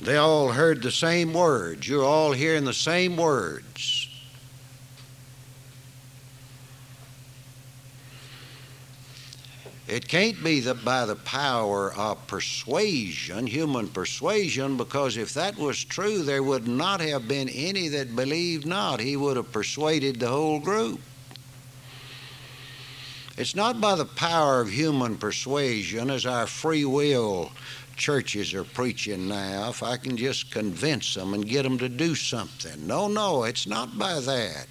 They 0.00 0.16
all 0.16 0.52
heard 0.52 0.82
the 0.82 0.92
same 0.92 1.32
words. 1.32 1.88
You're 1.88 2.04
all 2.04 2.32
hearing 2.32 2.64
the 2.64 2.72
same 2.72 3.16
words. 3.16 3.95
It 9.96 10.08
can't 10.08 10.44
be 10.44 10.60
that 10.60 10.84
by 10.84 11.06
the 11.06 11.16
power 11.16 11.90
of 11.94 12.26
persuasion, 12.26 13.46
human 13.46 13.88
persuasion, 13.88 14.76
because 14.76 15.16
if 15.16 15.32
that 15.32 15.56
was 15.56 15.82
true, 15.82 16.22
there 16.22 16.42
would 16.42 16.68
not 16.68 17.00
have 17.00 17.26
been 17.26 17.48
any 17.48 17.88
that 17.88 18.14
believed 18.14 18.66
not. 18.66 19.00
He 19.00 19.16
would 19.16 19.38
have 19.38 19.50
persuaded 19.50 20.20
the 20.20 20.28
whole 20.28 20.60
group. 20.60 21.00
It's 23.38 23.56
not 23.56 23.80
by 23.80 23.94
the 23.94 24.04
power 24.04 24.60
of 24.60 24.68
human 24.68 25.16
persuasion 25.16 26.10
as 26.10 26.26
our 26.26 26.46
free 26.46 26.84
will 26.84 27.50
churches 27.96 28.52
are 28.52 28.64
preaching 28.64 29.26
now, 29.26 29.70
if 29.70 29.82
I 29.82 29.96
can 29.96 30.18
just 30.18 30.50
convince 30.50 31.14
them 31.14 31.32
and 31.32 31.48
get 31.48 31.62
them 31.62 31.78
to 31.78 31.88
do 31.88 32.14
something. 32.14 32.86
No, 32.86 33.08
no, 33.08 33.44
it's 33.44 33.66
not 33.66 33.98
by 33.98 34.20
that. 34.20 34.68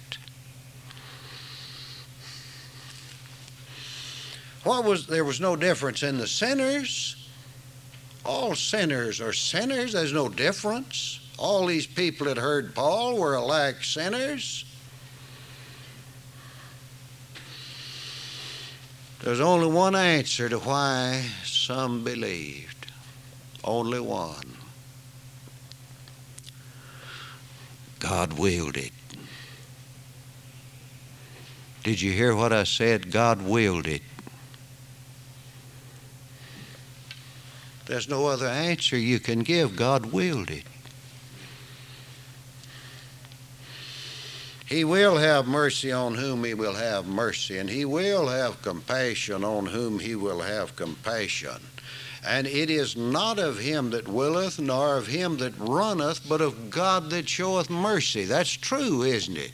What 4.66 4.82
was 4.82 5.06
there 5.06 5.24
was 5.24 5.40
no 5.40 5.54
difference 5.54 6.02
in 6.02 6.18
the 6.18 6.26
sinners. 6.26 7.14
All 8.24 8.56
sinners 8.56 9.20
are 9.20 9.32
sinners. 9.32 9.92
There's 9.92 10.12
no 10.12 10.28
difference. 10.28 11.20
All 11.38 11.66
these 11.66 11.86
people 11.86 12.26
that 12.26 12.36
heard 12.36 12.74
Paul 12.74 13.16
were 13.16 13.36
alike 13.36 13.84
sinners. 13.84 14.64
There's 19.22 19.38
only 19.38 19.68
one 19.68 19.94
answer 19.94 20.48
to 20.48 20.58
why 20.58 21.22
some 21.44 22.02
believed. 22.02 22.90
Only 23.62 24.00
one. 24.00 24.56
God 28.00 28.32
willed 28.32 28.76
it. 28.76 28.92
Did 31.84 32.00
you 32.00 32.10
hear 32.10 32.34
what 32.34 32.52
I 32.52 32.64
said? 32.64 33.12
God 33.12 33.42
willed 33.42 33.86
it. 33.86 34.02
There's 37.86 38.08
no 38.08 38.26
other 38.26 38.46
answer 38.46 38.96
you 38.98 39.20
can 39.20 39.40
give. 39.40 39.76
God 39.76 40.06
willed 40.06 40.50
it. 40.50 40.64
He 44.66 44.82
will 44.82 45.16
have 45.16 45.46
mercy 45.46 45.92
on 45.92 46.16
whom 46.16 46.42
he 46.42 46.52
will 46.52 46.74
have 46.74 47.06
mercy, 47.06 47.58
and 47.58 47.70
he 47.70 47.84
will 47.84 48.26
have 48.26 48.62
compassion 48.62 49.44
on 49.44 49.66
whom 49.66 50.00
he 50.00 50.16
will 50.16 50.40
have 50.40 50.74
compassion. 50.74 51.62
And 52.26 52.48
it 52.48 52.68
is 52.68 52.96
not 52.96 53.38
of 53.38 53.60
him 53.60 53.90
that 53.90 54.08
willeth, 54.08 54.58
nor 54.58 54.96
of 54.96 55.06
him 55.06 55.36
that 55.36 55.54
runneth, 55.56 56.28
but 56.28 56.40
of 56.40 56.70
God 56.70 57.10
that 57.10 57.28
showeth 57.28 57.70
mercy. 57.70 58.24
That's 58.24 58.50
true, 58.50 59.04
isn't 59.04 59.36
it? 59.36 59.52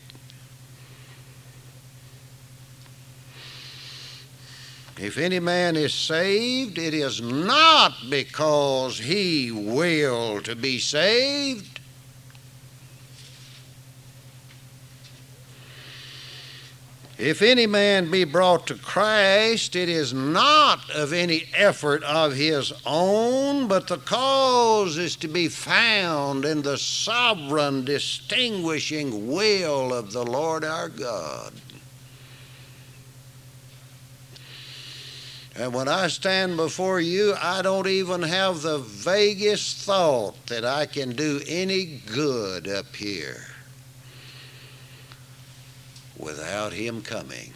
If 5.02 5.18
any 5.18 5.40
man 5.40 5.75
is 5.75 5.92
saved, 5.92 6.78
it 6.78 6.94
is 6.94 7.21
not 7.21 7.92
because 8.09 9.00
he 9.00 9.50
will 9.50 10.40
to 10.42 10.54
be 10.54 10.78
saved. 10.78 11.80
If 17.18 17.42
any 17.42 17.66
man 17.66 18.12
be 18.12 18.23
brought 18.23 18.68
to 18.68 18.76
Christ, 18.76 19.75
it 19.75 19.88
is 19.88 20.14
not 20.14 20.88
of 20.90 21.12
any 21.12 21.49
effort 21.52 22.04
of 22.04 22.36
his 22.36 22.73
own, 22.86 23.67
but 23.67 23.88
the 23.88 23.99
cause 23.99 24.99
is 24.99 25.17
to 25.17 25.26
be 25.26 25.49
found 25.49 26.45
in 26.45 26.62
the 26.62 26.78
sovereign, 26.78 27.84
distinguishing 27.84 29.32
will 29.32 29.93
of 29.93 30.12
the 30.12 30.25
Lord 30.25 30.65
our 30.65 30.88
God. 30.88 31.52
And 35.54 35.75
when 35.75 35.86
I 35.86 36.08
stand 36.08 36.56
before 36.56 37.00
you, 37.00 37.34
I 37.41 37.60
don't 37.60 37.86
even 37.86 38.23
have 38.23 38.62
the 38.62 38.78
vaguest 38.78 39.84
thought 39.84 40.47
that 40.47 40.65
I 40.65 40.86
can 40.86 41.10
do 41.10 41.43
any 41.47 42.00
good 42.06 42.67
up 42.67 42.97
here 42.97 43.47
without 46.17 46.73
Him 46.73 47.02
coming. 47.02 47.52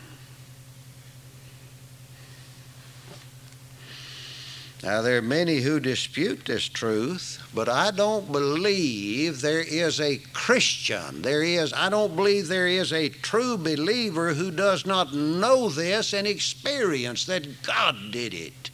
Now, 4.83 5.01
there 5.01 5.19
are 5.19 5.23
many 5.23 5.57
who 5.63 5.81
dispute 5.81 6.45
this 6.45 6.69
truth, 6.69 7.43
but 7.55 7.69
I 7.69 7.91
don't 7.91 8.31
believe 8.31 9.41
there 9.41 9.63
is 9.63 10.01
a 10.01 10.19
Christian. 10.35 11.23
There 11.23 11.43
is, 11.43 11.73
I 11.73 11.89
don't 11.89 12.15
believe 12.15 12.49
there 12.49 12.69
is 12.69 12.93
a 12.93 13.09
true 13.09 13.57
believer 13.57 14.35
who 14.35 14.51
does 14.51 14.85
not 14.85 15.15
know 15.15 15.71
this 15.71 16.13
and 16.13 16.27
experience 16.27 17.25
that 17.25 17.63
God 17.63 17.97
did 18.13 18.35
it. 18.35 18.71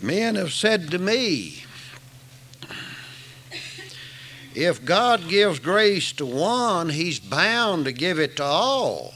Men 0.00 0.36
have 0.36 0.52
said 0.52 0.90
to 0.92 0.98
me, 0.98 1.64
if 4.54 4.84
God 4.84 5.28
gives 5.28 5.58
grace 5.58 6.12
to 6.12 6.26
one, 6.26 6.88
He's 6.88 7.20
bound 7.20 7.84
to 7.84 7.92
give 7.92 8.18
it 8.18 8.36
to 8.36 8.44
all. 8.44 9.12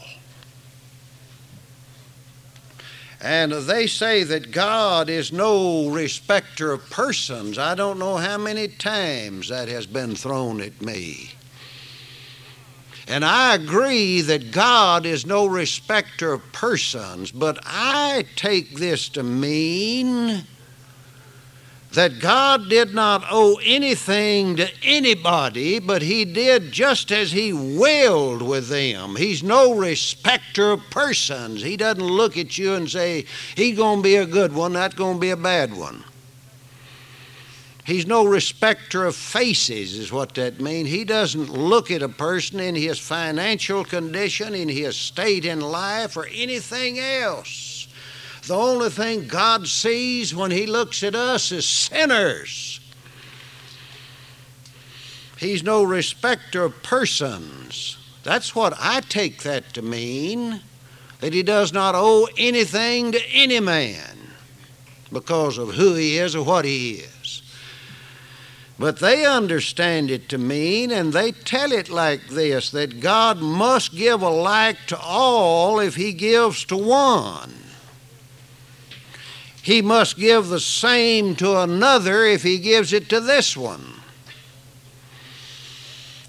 And 3.25 3.53
they 3.53 3.87
say 3.87 4.21
that 4.21 4.51
God 4.51 5.09
is 5.09 5.31
no 5.31 5.89
respecter 5.89 6.71
of 6.71 6.87
persons. 6.91 7.57
I 7.57 7.73
don't 7.73 7.97
know 7.97 8.17
how 8.17 8.37
many 8.37 8.67
times 8.67 9.49
that 9.49 9.67
has 9.67 9.87
been 9.87 10.13
thrown 10.13 10.61
at 10.61 10.79
me. 10.79 11.31
And 13.07 13.25
I 13.25 13.55
agree 13.55 14.21
that 14.21 14.51
God 14.51 15.07
is 15.07 15.25
no 15.25 15.47
respecter 15.47 16.33
of 16.33 16.51
persons, 16.51 17.31
but 17.31 17.57
I 17.65 18.27
take 18.35 18.75
this 18.75 19.09
to 19.09 19.23
mean 19.23 20.43
that 21.95 22.19
God 22.19 22.69
did 22.69 22.93
not 22.93 23.23
owe 23.29 23.59
anything 23.63 24.55
to 24.57 24.69
anybody, 24.83 25.79
but 25.79 26.01
He 26.01 26.25
did 26.25 26.71
just 26.71 27.11
as 27.11 27.31
He 27.31 27.51
willed 27.51 28.41
with 28.41 28.69
them. 28.69 29.15
He's 29.15 29.43
no 29.43 29.73
respecter 29.75 30.71
of 30.71 30.89
persons. 30.89 31.61
He 31.61 31.77
doesn't 31.77 32.03
look 32.03 32.37
at 32.37 32.57
you 32.57 32.75
and 32.75 32.89
say, 32.89 33.25
He's 33.55 33.77
going 33.77 33.99
to 33.99 34.03
be 34.03 34.15
a 34.15 34.25
good 34.25 34.53
one, 34.53 34.73
that's 34.73 34.95
going 34.95 35.15
to 35.15 35.21
be 35.21 35.31
a 35.31 35.37
bad 35.37 35.75
one. 35.75 36.03
He's 37.85 38.07
no 38.07 38.25
respecter 38.25 39.05
of 39.05 39.15
faces, 39.15 39.93
is 39.93 40.11
what 40.11 40.33
that 40.35 40.59
means. 40.59 40.89
He 40.89 41.03
doesn't 41.03 41.51
look 41.51 41.91
at 41.91 42.01
a 42.01 42.09
person 42.09 42.59
in 42.59 42.73
his 42.73 42.97
financial 42.97 43.85
condition, 43.85 44.55
in 44.55 44.67
his 44.69 44.97
state 44.97 45.45
in 45.45 45.61
life, 45.61 46.17
or 46.17 46.25
anything 46.25 46.97
else. 46.97 47.74
The 48.47 48.55
only 48.55 48.89
thing 48.89 49.27
God 49.27 49.67
sees 49.67 50.35
when 50.35 50.51
He 50.51 50.67
looks 50.67 51.01
at 51.01 51.15
us 51.15 51.51
is 51.51 51.67
sinners. 51.67 52.79
He's 55.37 55.63
no 55.63 55.83
respecter 55.83 56.63
of 56.63 56.83
persons. 56.83 57.97
That's 58.23 58.53
what 58.53 58.73
I 58.79 59.01
take 59.01 59.41
that 59.43 59.73
to 59.73 59.81
mean, 59.81 60.61
that 61.21 61.33
He 61.33 61.41
does 61.41 61.73
not 61.73 61.95
owe 61.95 62.27
anything 62.37 63.11
to 63.13 63.21
any 63.31 63.59
man 63.59 64.15
because 65.11 65.57
of 65.57 65.73
who 65.73 65.95
He 65.95 66.17
is 66.19 66.35
or 66.35 66.45
what 66.45 66.65
He 66.65 66.97
is. 66.97 67.41
But 68.77 68.99
they 68.99 69.25
understand 69.25 70.11
it 70.11 70.29
to 70.29 70.37
mean, 70.37 70.91
and 70.91 71.13
they 71.13 71.31
tell 71.31 71.71
it 71.71 71.89
like 71.89 72.27
this 72.27 72.69
that 72.71 72.99
God 72.99 73.39
must 73.39 73.95
give 73.95 74.21
alike 74.21 74.77
to 74.87 74.99
all 74.99 75.79
if 75.79 75.95
He 75.95 76.13
gives 76.13 76.63
to 76.65 76.77
one 76.77 77.64
he 79.65 79.81
must 79.81 80.15
give 80.15 80.49
the 80.49 80.59
same 80.59 81.35
to 81.37 81.59
another 81.59 82.23
if 82.23 82.43
he 82.43 82.59
gives 82.59 82.93
it 82.93 83.09
to 83.09 83.19
this 83.19 83.57
one. 83.57 83.95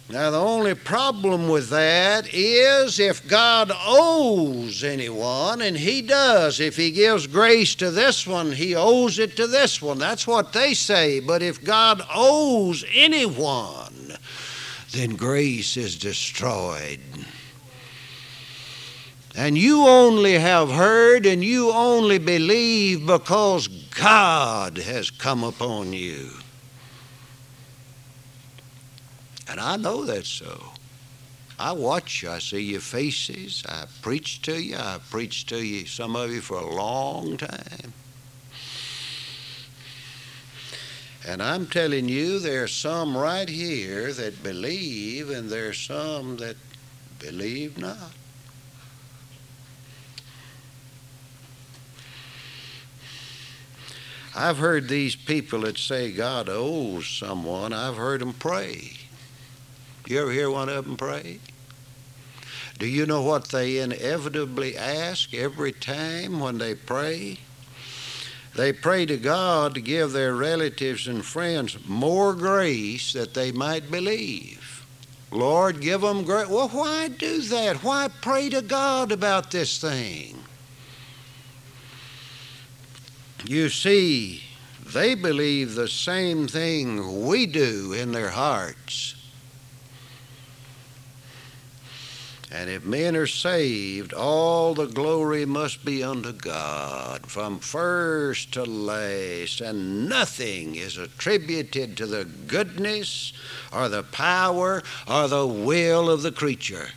Now, 0.09 0.31
the 0.31 0.41
only 0.41 0.75
problem 0.75 1.47
with 1.47 1.69
that 1.69 2.33
is 2.33 2.99
if 2.99 3.29
God 3.29 3.71
owes 3.75 4.83
anyone, 4.83 5.61
and 5.61 5.77
He 5.77 6.01
does. 6.01 6.61
If 6.61 6.77
He 6.77 6.91
gives 6.91 7.27
grace 7.27 7.75
to 7.75 7.91
this 7.91 8.27
one, 8.27 8.53
He 8.53 8.75
owes 8.75 9.19
it 9.19 9.37
to 9.37 9.47
this 9.47 9.83
one. 9.83 9.99
That's 9.99 10.27
what 10.27 10.55
they 10.55 10.73
say. 10.73 11.21
But 11.21 11.43
if 11.43 11.63
God 11.63 12.01
owes 12.15 12.87
anyone, 12.91 14.17
then 14.93 15.17
grace 15.17 15.77
is 15.77 15.99
destroyed. 15.99 17.01
And 19.37 19.59
you 19.59 19.87
only 19.87 20.33
have 20.33 20.71
heard 20.71 21.27
and 21.27 21.45
you 21.45 21.71
only 21.71 22.19
believe 22.19 23.07
because 23.07 23.69
God 23.69 24.79
has 24.79 25.11
come 25.11 25.45
upon 25.45 25.93
you. 25.93 26.31
And 29.47 29.61
I 29.61 29.77
know 29.77 30.07
that's 30.07 30.29
so. 30.29 30.73
I 31.59 31.73
watch 31.73 32.23
you. 32.23 32.31
I 32.31 32.39
see 32.39 32.61
your 32.61 32.81
faces. 32.81 33.63
I 33.69 33.85
preach 34.01 34.41
to 34.43 34.61
you. 34.61 34.77
I 34.77 35.01
preach 35.11 35.45
to 35.47 35.63
you, 35.63 35.87
some 35.87 36.17
of 36.17 36.31
you, 36.31 36.41
for 36.41 36.57
a 36.57 36.75
long 36.75 37.37
time. 37.37 37.93
And 41.27 41.43
I'm 41.43 41.67
telling 41.67 42.09
you, 42.09 42.39
there's 42.39 42.73
some 42.73 43.17
right 43.17 43.49
here 43.49 44.13
that 44.13 44.43
believe, 44.43 45.29
and 45.31 45.51
there's 45.51 45.79
some 45.79 46.37
that 46.39 46.57
believe 47.19 47.77
not. 47.77 48.13
I've 54.39 54.59
heard 54.59 54.87
these 54.87 55.17
people 55.17 55.61
that 55.61 55.79
say 55.79 56.13
God 56.13 56.51
owes 56.51 57.09
someone, 57.09 57.73
I've 57.73 57.97
heard 57.97 58.21
them 58.21 58.35
pray. 58.35 58.93
You 60.07 60.21
ever 60.21 60.31
hear 60.31 60.51
one 60.51 60.69
of 60.69 60.85
them 60.85 60.99
pray? 60.99 61.41
Do 62.79 62.87
you 62.87 63.07
know 63.07 63.23
what 63.23 63.49
they 63.49 63.79
inevitably 63.79 64.77
ask 64.77 65.33
every 65.33 65.73
time 65.73 66.39
when 66.39 66.59
they 66.59 66.75
pray? 66.75 67.39
They 68.55 68.75
pray 68.75 69.07
to 69.07 69.17
God 69.17 69.73
to 69.75 69.81
give 69.81 70.13
their 70.13 70.35
relatives 70.35 71.09
and 71.09 71.25
friends 71.25 71.79
more 71.89 72.35
grace 72.35 73.15
that 73.15 73.33
they 73.33 73.53
might 73.53 73.91
believe. 73.91 74.85
Lord, 75.31 75.81
give 75.81 76.03
them 76.03 76.25
grace. 76.25 76.49
Well, 76.49 76.69
why 76.69 77.09
do 77.09 77.41
that? 77.41 77.83
Why 77.83 78.09
pray 78.21 78.51
to 78.51 78.61
God 78.61 79.13
about 79.13 79.51
this 79.51 79.81
thing? 79.81 80.46
You 83.45 83.69
see, 83.69 84.43
they 84.85 85.15
believe 85.15 85.75
the 85.75 85.89
same 85.89 86.49
thing 86.49 87.27
we 87.27 87.47
do 87.47 87.93
in 87.93 88.13
their 88.13 88.31
hearts. 88.31 89.15
And 92.51 92.71
if 92.71 92.85
men 92.85 93.17
are 93.17 93.27
saved, 93.27 94.13
all 94.15 94.73
the 94.73 94.87
glory 94.87 95.45
must 95.45 95.85
be 95.85 96.03
unto 96.03 96.33
God 96.33 97.27
from 97.27 97.59
first 97.59 98.53
to 98.53 98.65
last, 98.65 99.61
and 99.61 100.09
nothing 100.09 100.77
is 100.77 100.97
attributed 100.97 101.97
to 101.97 102.07
the 102.07 102.25
goodness 102.25 103.33
or 103.73 103.89
the 103.89 104.05
power 104.05 104.83
or 105.09 105.29
the 105.29 105.47
will 105.47 106.09
of 106.09 106.23
the 106.23 106.33
creature. 106.33 106.89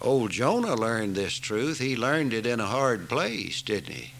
Old 0.00 0.30
Jonah 0.30 0.76
learned 0.76 1.16
this 1.16 1.38
truth. 1.38 1.78
He 1.78 1.96
learned 1.96 2.32
it 2.32 2.46
in 2.46 2.60
a 2.60 2.66
hard 2.66 3.08
place, 3.08 3.62
didn't 3.62 3.94
he? 3.94 4.12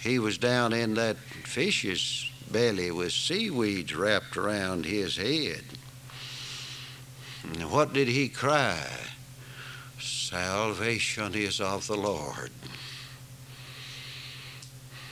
He 0.00 0.18
was 0.18 0.38
down 0.38 0.72
in 0.72 0.94
that 0.94 1.16
fish's 1.16 2.30
belly 2.50 2.90
with 2.90 3.12
seaweeds 3.12 3.94
wrapped 3.94 4.36
around 4.36 4.84
his 4.84 5.16
head. 5.16 5.64
And 7.44 7.70
what 7.70 7.92
did 7.92 8.08
he 8.08 8.28
cry? 8.28 8.86
Salvation 10.00 11.34
is 11.34 11.60
of 11.60 11.86
the 11.86 11.96
Lord. 11.96 12.50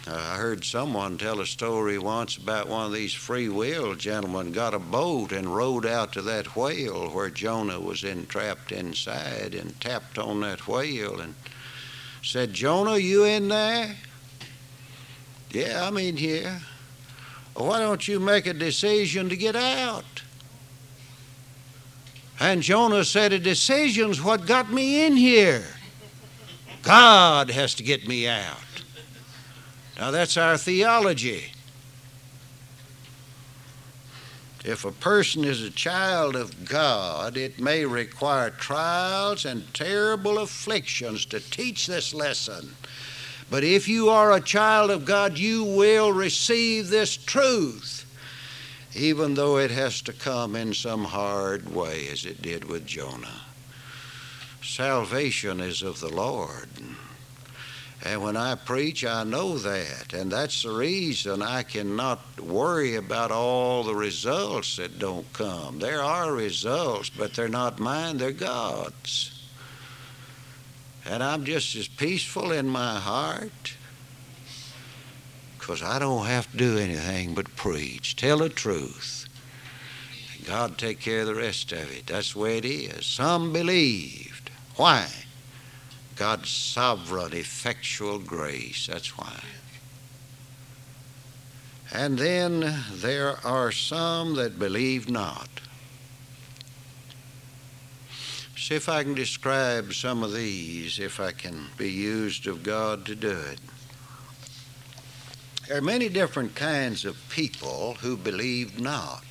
Uh, 0.06 0.12
I 0.12 0.36
heard 0.36 0.64
someone 0.64 1.16
tell 1.16 1.40
a 1.40 1.46
story 1.46 1.98
once 1.98 2.36
about 2.36 2.68
one 2.68 2.84
of 2.84 2.92
these 2.92 3.14
free 3.14 3.48
will 3.48 3.94
gentlemen 3.94 4.52
got 4.52 4.74
a 4.74 4.78
boat 4.78 5.32
and 5.32 5.54
rowed 5.54 5.86
out 5.86 6.12
to 6.12 6.22
that 6.22 6.54
whale 6.54 7.08
where 7.08 7.30
Jonah 7.30 7.80
was 7.80 8.04
entrapped 8.04 8.70
inside 8.70 9.54
and 9.54 9.80
tapped 9.80 10.18
on 10.18 10.42
that 10.42 10.68
whale 10.68 11.20
and 11.20 11.34
said, 12.22 12.52
Jonah, 12.52 12.98
you 12.98 13.24
in 13.24 13.48
there? 13.48 13.96
Yeah, 15.50 15.86
I'm 15.86 15.96
in 15.96 16.18
here. 16.18 16.60
Why 17.54 17.78
don't 17.78 18.06
you 18.06 18.20
make 18.20 18.46
a 18.46 18.52
decision 18.52 19.30
to 19.30 19.36
get 19.36 19.56
out? 19.56 20.22
And 22.40 22.62
Jonah 22.62 23.04
said, 23.04 23.32
A 23.32 23.38
decision's 23.38 24.20
what 24.20 24.46
got 24.46 24.70
me 24.70 25.06
in 25.06 25.16
here. 25.16 25.64
God 26.82 27.50
has 27.50 27.74
to 27.76 27.82
get 27.82 28.06
me 28.06 28.28
out. 28.28 28.58
Now, 29.98 30.10
that's 30.10 30.36
our 30.36 30.56
theology. 30.56 31.52
If 34.64 34.86
a 34.86 34.92
person 34.92 35.44
is 35.44 35.60
a 35.60 35.70
child 35.70 36.34
of 36.34 36.64
God, 36.64 37.36
it 37.36 37.60
may 37.60 37.84
require 37.84 38.48
trials 38.48 39.44
and 39.44 39.72
terrible 39.74 40.38
afflictions 40.38 41.26
to 41.26 41.38
teach 41.38 41.86
this 41.86 42.14
lesson. 42.14 42.74
But 43.50 43.62
if 43.62 43.86
you 43.86 44.08
are 44.08 44.32
a 44.32 44.40
child 44.40 44.90
of 44.90 45.04
God, 45.04 45.36
you 45.36 45.64
will 45.64 46.12
receive 46.12 46.88
this 46.88 47.14
truth, 47.14 48.06
even 48.94 49.34
though 49.34 49.58
it 49.58 49.70
has 49.70 50.00
to 50.02 50.14
come 50.14 50.56
in 50.56 50.72
some 50.72 51.04
hard 51.04 51.74
way, 51.74 52.08
as 52.08 52.24
it 52.24 52.40
did 52.40 52.64
with 52.64 52.86
Jonah. 52.86 53.42
Salvation 54.62 55.60
is 55.60 55.82
of 55.82 56.00
the 56.00 56.08
Lord. 56.08 56.68
And 58.04 58.22
when 58.22 58.36
I 58.36 58.54
preach, 58.54 59.02
I 59.04 59.24
know 59.24 59.56
that. 59.56 60.12
And 60.12 60.30
that's 60.30 60.62
the 60.62 60.72
reason 60.72 61.40
I 61.40 61.62
cannot 61.62 62.20
worry 62.38 62.96
about 62.96 63.30
all 63.30 63.82
the 63.82 63.94
results 63.94 64.76
that 64.76 64.98
don't 64.98 65.30
come. 65.32 65.78
There 65.78 66.02
are 66.02 66.32
results, 66.32 67.08
but 67.08 67.32
they're 67.32 67.48
not 67.48 67.78
mine, 67.78 68.18
they're 68.18 68.32
God's. 68.32 69.30
And 71.06 71.22
I'm 71.22 71.44
just 71.44 71.74
as 71.76 71.88
peaceful 71.88 72.52
in 72.52 72.68
my 72.68 72.98
heart 72.98 73.74
because 75.58 75.82
I 75.82 75.98
don't 75.98 76.26
have 76.26 76.50
to 76.50 76.56
do 76.58 76.76
anything 76.76 77.34
but 77.34 77.56
preach, 77.56 78.16
tell 78.16 78.38
the 78.38 78.50
truth. 78.50 79.26
God 80.46 80.76
take 80.76 81.00
care 81.00 81.20
of 81.20 81.26
the 81.26 81.34
rest 81.34 81.72
of 81.72 81.90
it. 81.90 82.06
That's 82.06 82.34
the 82.34 82.38
way 82.38 82.58
it 82.58 82.66
is. 82.66 83.06
Some 83.06 83.50
believed. 83.50 84.50
Why? 84.76 85.08
God's 86.16 86.48
sovereign, 86.50 87.32
effectual 87.32 88.18
grace. 88.18 88.86
That's 88.86 89.18
why. 89.18 89.40
And 91.92 92.18
then 92.18 92.82
there 92.92 93.36
are 93.44 93.72
some 93.72 94.34
that 94.34 94.58
believe 94.58 95.08
not. 95.08 95.48
See 98.56 98.74
if 98.74 98.88
I 98.88 99.02
can 99.02 99.14
describe 99.14 99.92
some 99.92 100.22
of 100.22 100.32
these, 100.32 100.98
if 100.98 101.20
I 101.20 101.32
can 101.32 101.66
be 101.76 101.90
used 101.90 102.46
of 102.46 102.62
God 102.62 103.04
to 103.06 103.14
do 103.14 103.30
it. 103.30 103.60
There 105.68 105.78
are 105.78 105.82
many 105.82 106.08
different 106.08 106.54
kinds 106.54 107.04
of 107.04 107.16
people 107.28 107.96
who 108.00 108.16
believe 108.16 108.80
not. 108.80 109.24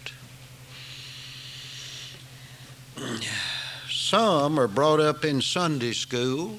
Some 3.89 4.59
are 4.59 4.67
brought 4.67 4.99
up 4.99 5.25
in 5.25 5.41
Sunday 5.41 5.93
school 5.93 6.57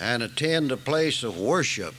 and 0.00 0.22
attend 0.22 0.70
a 0.70 0.76
place 0.76 1.22
of 1.22 1.36
worship 1.38 1.94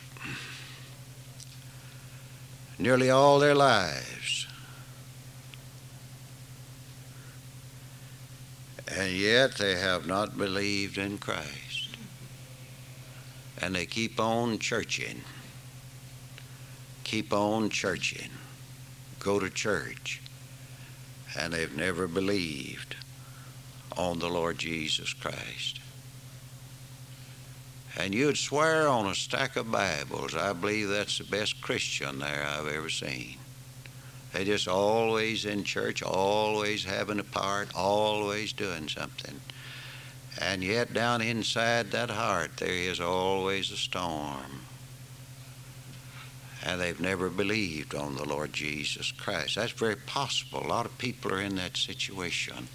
nearly 2.77 3.09
all 3.09 3.39
their 3.39 3.55
lives. 3.55 4.47
And 8.91 9.12
yet 9.12 9.57
they 9.57 9.75
have 9.75 10.07
not 10.07 10.38
believed 10.38 10.97
in 10.97 11.17
Christ. 11.17 11.89
And 13.62 13.75
they 13.75 13.85
keep 13.85 14.19
on 14.19 14.57
churching. 14.57 15.21
Keep 17.03 17.33
on 17.33 17.69
churching. 17.69 18.29
Go 19.19 19.39
to 19.39 19.49
church. 19.49 20.21
And 21.38 21.53
they've 21.53 21.75
never 21.75 22.07
believed 22.07 22.95
on 23.95 24.19
the 24.19 24.29
Lord 24.29 24.57
Jesus 24.57 25.13
Christ. 25.13 25.79
And 27.97 28.13
you'd 28.13 28.38
swear 28.38 28.88
on 28.88 29.08
a 29.08 29.15
stack 29.15 29.56
of 29.56 29.71
Bibles, 29.71 30.36
I 30.36 30.54
believe 30.54 30.89
that's 30.89 31.17
the 31.17 31.23
best 31.23 31.60
Christian 31.62 32.19
there 32.19 32.45
I've 32.45 32.67
ever 32.67 32.89
seen. 32.89 33.38
They're 34.32 34.45
just 34.45 34.67
always 34.67 35.45
in 35.45 35.63
church, 35.63 36.04
always 36.04 36.84
having 36.84 37.19
a 37.19 37.23
part, 37.23 37.69
always 37.75 38.54
doing 38.54 38.88
something. 38.88 39.39
And 40.39 40.63
yet 40.63 40.93
down 40.93 41.21
inside 41.21 41.91
that 41.91 42.12
heart 42.12 42.58
there 42.58 42.69
is 42.69 42.99
always 42.99 43.71
a 43.71 43.78
storm. 43.78 44.62
And 46.63 46.80
they've 46.80 46.99
never 46.99 47.30
believed 47.30 47.95
on 47.95 48.15
the 48.15 48.28
Lord 48.28 48.54
Jesus 48.54 49.12
Christ. 49.12 49.56
That's 49.56 49.71
very 49.71 49.95
possible. 49.95 50.63
A 50.63 50.67
lot 50.67 50.86
of 50.86 50.97
people 50.97 51.34
are 51.34 51.41
in 51.41 51.56
that 51.56 51.78
situation. 51.78 52.67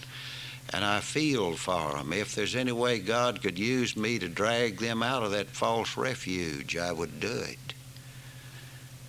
And 0.73 0.85
I 0.85 1.01
feel 1.01 1.53
for 1.53 1.93
them. 1.93 2.13
If 2.13 2.35
there's 2.35 2.57
any 2.57 2.73
way 2.73 2.99
God 2.99 3.43
could 3.43 3.59
use 3.59 3.97
me 3.97 4.19
to 4.19 4.29
drag 4.29 4.79
them 4.79 5.03
out 5.03 5.23
of 5.23 5.31
that 5.33 5.49
false 5.49 5.97
refuge, 5.97 6.77
I 6.77 6.91
would 6.91 7.21
do 7.21 7.33
it. 7.33 7.59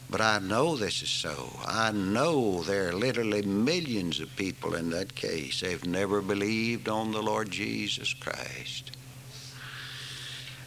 But 0.09 0.21
I 0.21 0.39
know 0.39 0.75
this 0.75 1.01
is 1.01 1.09
so. 1.09 1.59
I 1.65 1.91
know 1.91 2.61
there 2.61 2.89
are 2.89 2.93
literally 2.93 3.41
millions 3.41 4.19
of 4.19 4.35
people 4.35 4.75
in 4.75 4.91
that 4.91 5.15
case. 5.15 5.61
They've 5.61 5.85
never 5.85 6.21
believed 6.21 6.87
on 6.87 7.11
the 7.11 7.23
Lord 7.23 7.49
Jesus 7.49 8.13
Christ. 8.13 8.91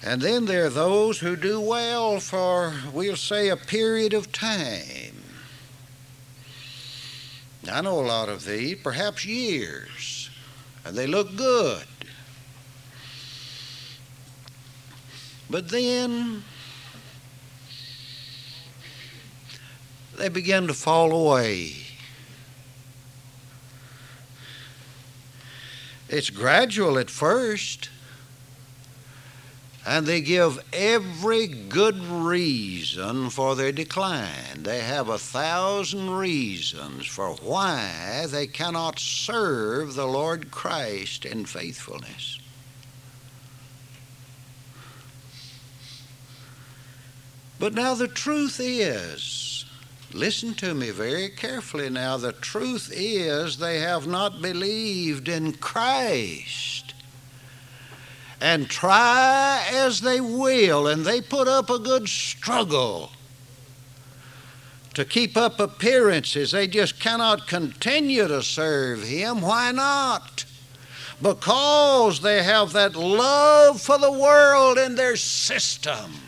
And 0.03 0.21
then 0.21 0.47
there 0.47 0.67
are 0.67 0.71
those 0.71 1.21
who 1.21 1.37
do 1.37 1.61
well 1.61 2.21
for, 2.21 2.73
we'll 2.93 3.17
say, 3.17 3.49
a 3.49 3.57
period 3.57 4.15
of 4.15 4.33
time. 4.33 5.23
I 7.71 7.81
know 7.81 8.01
a 8.01 8.07
lot 8.07 8.29
of 8.29 8.45
these, 8.45 8.79
perhaps 8.81 9.25
years, 9.25 10.18
they 10.91 11.07
look 11.07 11.37
good. 11.37 11.85
But 15.51 15.71
then 15.71 16.43
they 20.19 20.29
begin 20.29 20.67
to 20.67 20.75
fall 20.75 21.13
away. 21.13 21.75
It's 26.09 26.31
gradual 26.31 26.99
at 26.99 27.11
first, 27.11 27.91
and 29.89 30.05
they 30.05 30.21
give 30.21 30.63
every 30.71 31.47
good 31.47 31.97
reason 32.05 33.31
for 33.31 33.57
their 33.57 33.73
decline. 33.73 34.63
They 34.63 34.81
have 34.81 35.09
a 35.09 35.17
thousand 35.17 36.11
reasons 36.11 37.07
for 37.07 37.31
why 37.37 38.27
they 38.29 38.47
cannot 38.47 38.99
serve 38.99 39.95
the 39.95 40.05
Lord 40.05 40.51
Christ 40.51 41.25
in 41.25 41.47
faithfulness. 41.47 42.39
But 47.59 47.73
now 47.73 47.95
the 47.95 48.09
truth 48.09 48.61
is, 48.63 49.65
listen 50.13 50.53
to 50.57 50.75
me 50.75 50.91
very 50.91 51.31
carefully 51.31 51.89
now, 51.89 52.19
the 52.19 52.33
truth 52.33 52.93
is 52.93 53.57
they 53.57 53.79
have 53.81 54.07
not 54.07 54.43
believed 54.43 55.29
in 55.29 55.55
Christ. 55.55 56.68
And 58.41 58.69
try 58.69 59.67
as 59.73 60.01
they 60.01 60.21
will, 60.21 60.87
and 60.87 61.05
they 61.05 61.21
put 61.21 61.49
up 61.49 61.71
a 61.71 61.79
good 61.79 62.09
struggle 62.09 63.11
to 64.95 65.05
keep 65.05 65.37
up 65.37 65.59
appearances. 65.59 66.53
They 66.53 66.69
just 66.69 67.01
cannot 67.01 67.49
continue 67.49 68.29
to 68.29 68.43
serve 68.43 69.03
Him. 69.03 69.41
Why 69.41 69.73
not? 69.73 70.45
Because 71.21 72.21
they 72.21 72.45
have 72.45 72.73
that 72.75 72.95
love 72.95 73.81
for 73.81 73.99
the 73.99 74.13
world 74.13 74.79
in 74.79 74.95
their 74.95 75.17
system 75.17 76.28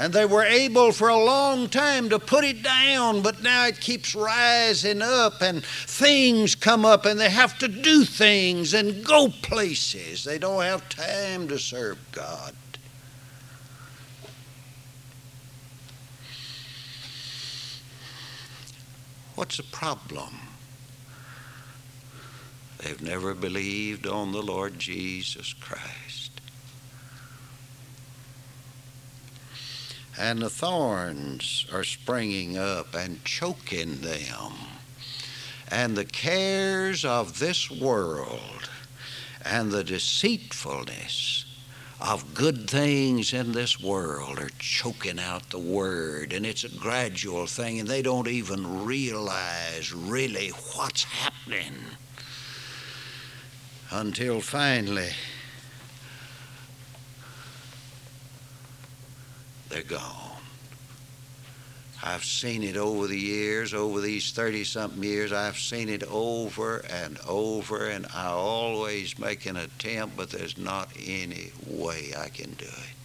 and 0.00 0.14
they 0.14 0.24
were 0.24 0.44
able 0.44 0.92
for 0.92 1.10
a 1.10 1.24
long 1.24 1.68
time 1.68 2.08
to 2.08 2.18
put 2.18 2.42
it 2.42 2.62
down, 2.62 3.20
but 3.20 3.42
now 3.42 3.66
it 3.66 3.78
keeps 3.78 4.14
rising 4.14 5.02
up, 5.02 5.42
and 5.42 5.62
things 5.62 6.54
come 6.54 6.86
up, 6.86 7.04
and 7.04 7.20
they 7.20 7.28
have 7.28 7.58
to 7.58 7.68
do 7.68 8.06
things 8.06 8.72
and 8.72 9.04
go 9.04 9.28
places. 9.42 10.24
They 10.24 10.38
don't 10.38 10.62
have 10.62 10.88
time 10.88 11.48
to 11.48 11.58
serve 11.58 11.98
God. 12.12 12.54
What's 19.34 19.58
the 19.58 19.64
problem? 19.64 20.34
They've 22.78 23.02
never 23.02 23.34
believed 23.34 24.06
on 24.06 24.32
the 24.32 24.42
Lord 24.42 24.78
Jesus 24.78 25.52
Christ. 25.52 26.09
And 30.20 30.42
the 30.42 30.50
thorns 30.50 31.66
are 31.72 31.82
springing 31.82 32.58
up 32.58 32.94
and 32.94 33.24
choking 33.24 34.02
them. 34.02 34.52
And 35.68 35.96
the 35.96 36.04
cares 36.04 37.06
of 37.06 37.38
this 37.38 37.70
world 37.70 38.68
and 39.46 39.72
the 39.72 39.82
deceitfulness 39.82 41.46
of 42.02 42.34
good 42.34 42.68
things 42.68 43.32
in 43.32 43.52
this 43.52 43.80
world 43.80 44.38
are 44.38 44.50
choking 44.58 45.18
out 45.18 45.48
the 45.48 45.58
word, 45.58 46.34
and 46.34 46.44
it's 46.44 46.64
a 46.64 46.68
gradual 46.68 47.46
thing, 47.46 47.80
and 47.80 47.88
they 47.88 48.02
don't 48.02 48.28
even 48.28 48.84
realize 48.84 49.92
really 49.94 50.48
what's 50.74 51.04
happening 51.04 51.74
until 53.90 54.40
finally 54.40 55.10
they're 59.80 59.98
gone. 59.98 60.36
I've 62.02 62.24
seen 62.24 62.62
it 62.62 62.76
over 62.76 63.06
the 63.06 63.18
years, 63.18 63.74
over 63.74 64.00
these 64.00 64.32
30 64.32 64.64
something 64.64 65.02
years. 65.02 65.32
I've 65.32 65.58
seen 65.58 65.90
it 65.90 66.02
over 66.04 66.78
and 66.78 67.18
over, 67.28 67.86
and 67.86 68.06
I 68.14 68.28
always 68.28 69.18
make 69.18 69.44
an 69.44 69.56
attempt, 69.56 70.16
but 70.16 70.30
there's 70.30 70.56
not 70.56 70.88
any 70.98 71.52
way 71.66 72.12
I 72.18 72.28
can 72.28 72.52
do 72.52 72.64
it. 72.64 73.00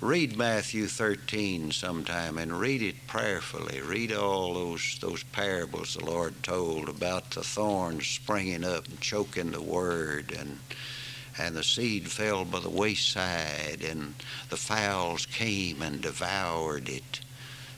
Read 0.00 0.36
Matthew 0.36 0.86
13 0.86 1.70
sometime 1.70 2.36
and 2.36 2.60
read 2.60 2.82
it 2.82 3.06
prayerfully. 3.06 3.80
Read 3.80 4.12
all 4.12 4.52
those, 4.52 4.98
those 5.00 5.22
parables 5.22 5.94
the 5.94 6.04
Lord 6.04 6.42
told 6.42 6.88
about 6.88 7.30
the 7.30 7.42
thorns 7.42 8.06
springing 8.06 8.64
up 8.64 8.86
and 8.86 9.00
choking 9.00 9.52
the 9.52 9.62
word 9.62 10.34
and 10.38 10.58
and 11.38 11.56
the 11.56 11.64
seed 11.64 12.10
fell 12.10 12.44
by 12.44 12.60
the 12.60 12.70
wayside, 12.70 13.82
and 13.82 14.14
the 14.50 14.56
fowls 14.56 15.26
came 15.26 15.82
and 15.82 16.00
devoured 16.00 16.88
it, 16.88 17.20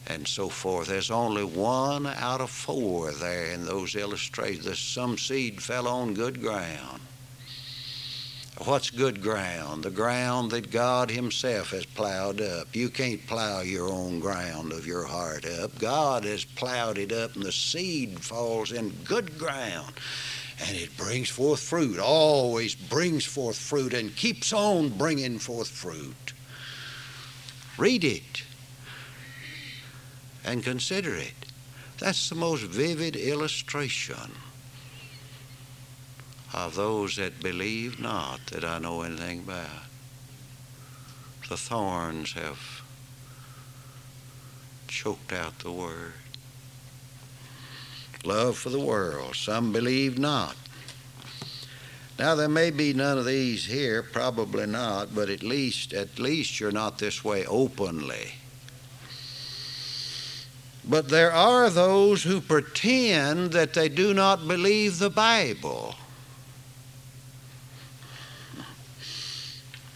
and 0.06 0.28
so 0.28 0.48
forth. 0.48 0.88
There's 0.88 1.10
only 1.10 1.44
one 1.44 2.06
out 2.06 2.40
of 2.40 2.50
four 2.50 3.12
there 3.12 3.46
in 3.46 3.64
those 3.64 3.94
illustrations. 3.94 4.78
Some 4.78 5.16
seed 5.16 5.62
fell 5.62 5.88
on 5.88 6.14
good 6.14 6.40
ground. 6.40 7.00
What's 8.64 8.88
good 8.88 9.20
ground? 9.20 9.84
The 9.84 9.90
ground 9.90 10.50
that 10.52 10.70
God 10.70 11.10
Himself 11.10 11.72
has 11.72 11.84
plowed 11.84 12.40
up. 12.40 12.74
You 12.74 12.88
can't 12.88 13.26
plow 13.26 13.60
your 13.60 13.90
own 13.90 14.18
ground 14.18 14.72
of 14.72 14.86
your 14.86 15.04
heart 15.04 15.44
up. 15.44 15.78
God 15.78 16.24
has 16.24 16.44
plowed 16.44 16.96
it 16.96 17.12
up, 17.12 17.34
and 17.36 17.44
the 17.44 17.52
seed 17.52 18.18
falls 18.18 18.72
in 18.72 18.90
good 19.04 19.38
ground 19.38 19.94
and 20.60 20.76
it 20.76 20.96
brings 20.96 21.28
forth 21.28 21.60
fruit, 21.60 21.98
always 21.98 22.74
brings 22.74 23.24
forth 23.24 23.58
fruit, 23.58 23.92
and 23.92 24.16
keeps 24.16 24.52
on 24.52 24.88
bringing 24.90 25.38
forth 25.38 25.68
fruit. 25.68 26.32
Read 27.76 28.04
it 28.04 28.44
and 30.44 30.62
consider 30.64 31.14
it. 31.14 31.34
That's 31.98 32.28
the 32.28 32.34
most 32.34 32.62
vivid 32.62 33.16
illustration 33.16 34.32
of 36.52 36.74
those 36.74 37.16
that 37.16 37.42
believe 37.42 38.00
not 38.00 38.46
that 38.46 38.64
I 38.64 38.78
know 38.78 39.02
anything 39.02 39.40
about. 39.40 39.68
The 41.48 41.56
thorns 41.56 42.32
have 42.32 42.82
choked 44.88 45.32
out 45.32 45.58
the 45.58 45.70
word 45.70 46.14
love 48.26 48.58
for 48.58 48.70
the 48.70 48.80
world. 48.80 49.36
Some 49.36 49.72
believe 49.72 50.18
not. 50.18 50.56
Now 52.18 52.34
there 52.34 52.48
may 52.48 52.70
be 52.70 52.94
none 52.94 53.18
of 53.18 53.26
these 53.26 53.66
here, 53.66 54.02
probably 54.02 54.66
not, 54.66 55.14
but 55.14 55.28
at 55.28 55.42
least 55.42 55.92
at 55.92 56.18
least 56.18 56.58
you're 56.58 56.72
not 56.72 56.98
this 56.98 57.24
way 57.24 57.44
openly. 57.46 58.32
But 60.88 61.08
there 61.08 61.32
are 61.32 61.68
those 61.68 62.22
who 62.22 62.40
pretend 62.40 63.52
that 63.52 63.74
they 63.74 63.88
do 63.88 64.14
not 64.14 64.46
believe 64.46 64.98
the 64.98 65.10
Bible. 65.10 65.96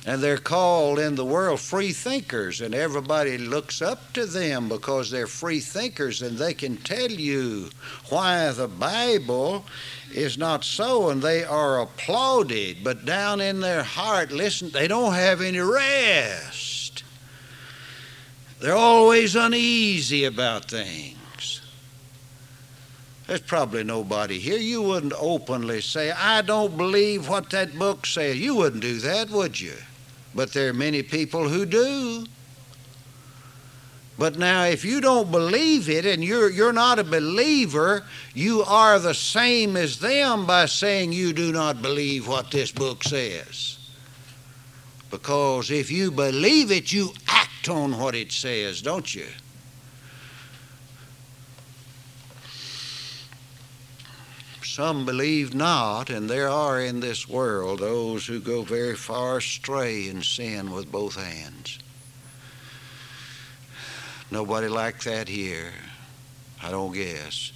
And 0.06 0.22
they're 0.22 0.38
called 0.38 0.98
in 0.98 1.14
the 1.14 1.26
world 1.26 1.60
free 1.60 1.92
thinkers, 1.92 2.62
and 2.62 2.74
everybody 2.74 3.36
looks 3.36 3.82
up 3.82 4.12
to 4.14 4.24
them 4.24 4.68
because 4.68 5.10
they're 5.10 5.26
free 5.26 5.60
thinkers 5.60 6.22
and 6.22 6.38
they 6.38 6.54
can 6.54 6.78
tell 6.78 7.10
you 7.10 7.68
why 8.08 8.50
the 8.50 8.66
Bible 8.66 9.66
is 10.14 10.38
not 10.38 10.64
so, 10.64 11.10
and 11.10 11.20
they 11.20 11.44
are 11.44 11.80
applauded. 11.80 12.78
But 12.82 13.04
down 13.04 13.42
in 13.42 13.60
their 13.60 13.82
heart, 13.82 14.32
listen, 14.32 14.70
they 14.70 14.88
don't 14.88 15.12
have 15.12 15.42
any 15.42 15.60
rest. 15.60 17.04
They're 18.60 18.74
always 18.74 19.36
uneasy 19.36 20.24
about 20.24 20.70
things. 20.70 21.60
There's 23.26 23.40
probably 23.42 23.84
nobody 23.84 24.38
here. 24.38 24.58
You 24.58 24.82
wouldn't 24.82 25.12
openly 25.16 25.82
say, 25.82 26.10
I 26.10 26.42
don't 26.42 26.76
believe 26.76 27.28
what 27.28 27.50
that 27.50 27.78
book 27.78 28.06
says. 28.06 28.40
You 28.40 28.56
wouldn't 28.56 28.82
do 28.82 28.98
that, 28.98 29.30
would 29.30 29.60
you? 29.60 29.74
But 30.34 30.52
there 30.52 30.70
are 30.70 30.74
many 30.74 31.02
people 31.02 31.48
who 31.48 31.66
do. 31.66 32.26
But 34.18 34.38
now, 34.38 34.64
if 34.64 34.84
you 34.84 35.00
don't 35.00 35.30
believe 35.30 35.88
it 35.88 36.04
and 36.04 36.22
you're, 36.22 36.50
you're 36.50 36.74
not 36.74 36.98
a 36.98 37.04
believer, 37.04 38.04
you 38.34 38.62
are 38.62 38.98
the 38.98 39.14
same 39.14 39.76
as 39.76 39.98
them 39.98 40.44
by 40.44 40.66
saying 40.66 41.12
you 41.12 41.32
do 41.32 41.52
not 41.52 41.80
believe 41.80 42.28
what 42.28 42.50
this 42.50 42.70
book 42.70 43.02
says. 43.02 43.78
Because 45.10 45.70
if 45.70 45.90
you 45.90 46.10
believe 46.10 46.70
it, 46.70 46.92
you 46.92 47.12
act 47.28 47.68
on 47.68 47.98
what 47.98 48.14
it 48.14 48.30
says, 48.30 48.82
don't 48.82 49.14
you? 49.14 49.26
Some 54.72 55.04
believe 55.04 55.52
not, 55.52 56.10
and 56.10 56.30
there 56.30 56.48
are 56.48 56.80
in 56.80 57.00
this 57.00 57.28
world 57.28 57.80
those 57.80 58.26
who 58.26 58.38
go 58.38 58.62
very 58.62 58.94
far 58.94 59.38
astray 59.38 60.08
in 60.08 60.22
sin 60.22 60.70
with 60.70 60.92
both 60.92 61.16
hands. 61.16 61.80
Nobody 64.30 64.68
like 64.68 65.02
that 65.02 65.26
here. 65.26 65.72
I 66.62 66.70
don't 66.70 66.92
guess. 66.92 67.50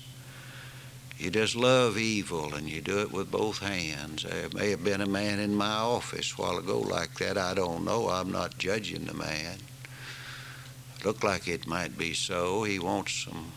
You 1.17 1.31
just 1.31 1.55
love 1.55 1.97
evil 1.97 2.53
and 2.53 2.69
you 2.69 2.81
do 2.81 2.99
it 2.99 3.13
with 3.13 3.31
both 3.31 3.61
hands. 3.61 4.25
There 4.25 4.49
may 4.53 4.71
have 4.71 4.83
been 4.83 5.01
a 5.01 5.07
man 5.07 5.39
in 5.39 5.55
my 5.55 5.71
office 5.71 6.33
a 6.33 6.43
while 6.43 6.59
ago 6.59 6.81
like 6.81 7.15
that. 7.19 7.39
I 7.39 7.55
don't 7.55 7.85
know. 7.85 8.09
I'm 8.09 8.33
not 8.33 8.59
judging 8.59 9.05
the 9.05 9.15
man. 9.15 9.59
Looked 11.05 11.23
like 11.23 11.47
it 11.47 11.69
might 11.69 11.97
be 11.97 12.13
so. 12.13 12.65
He 12.65 12.81
wants 12.81 13.13
some 13.25 13.53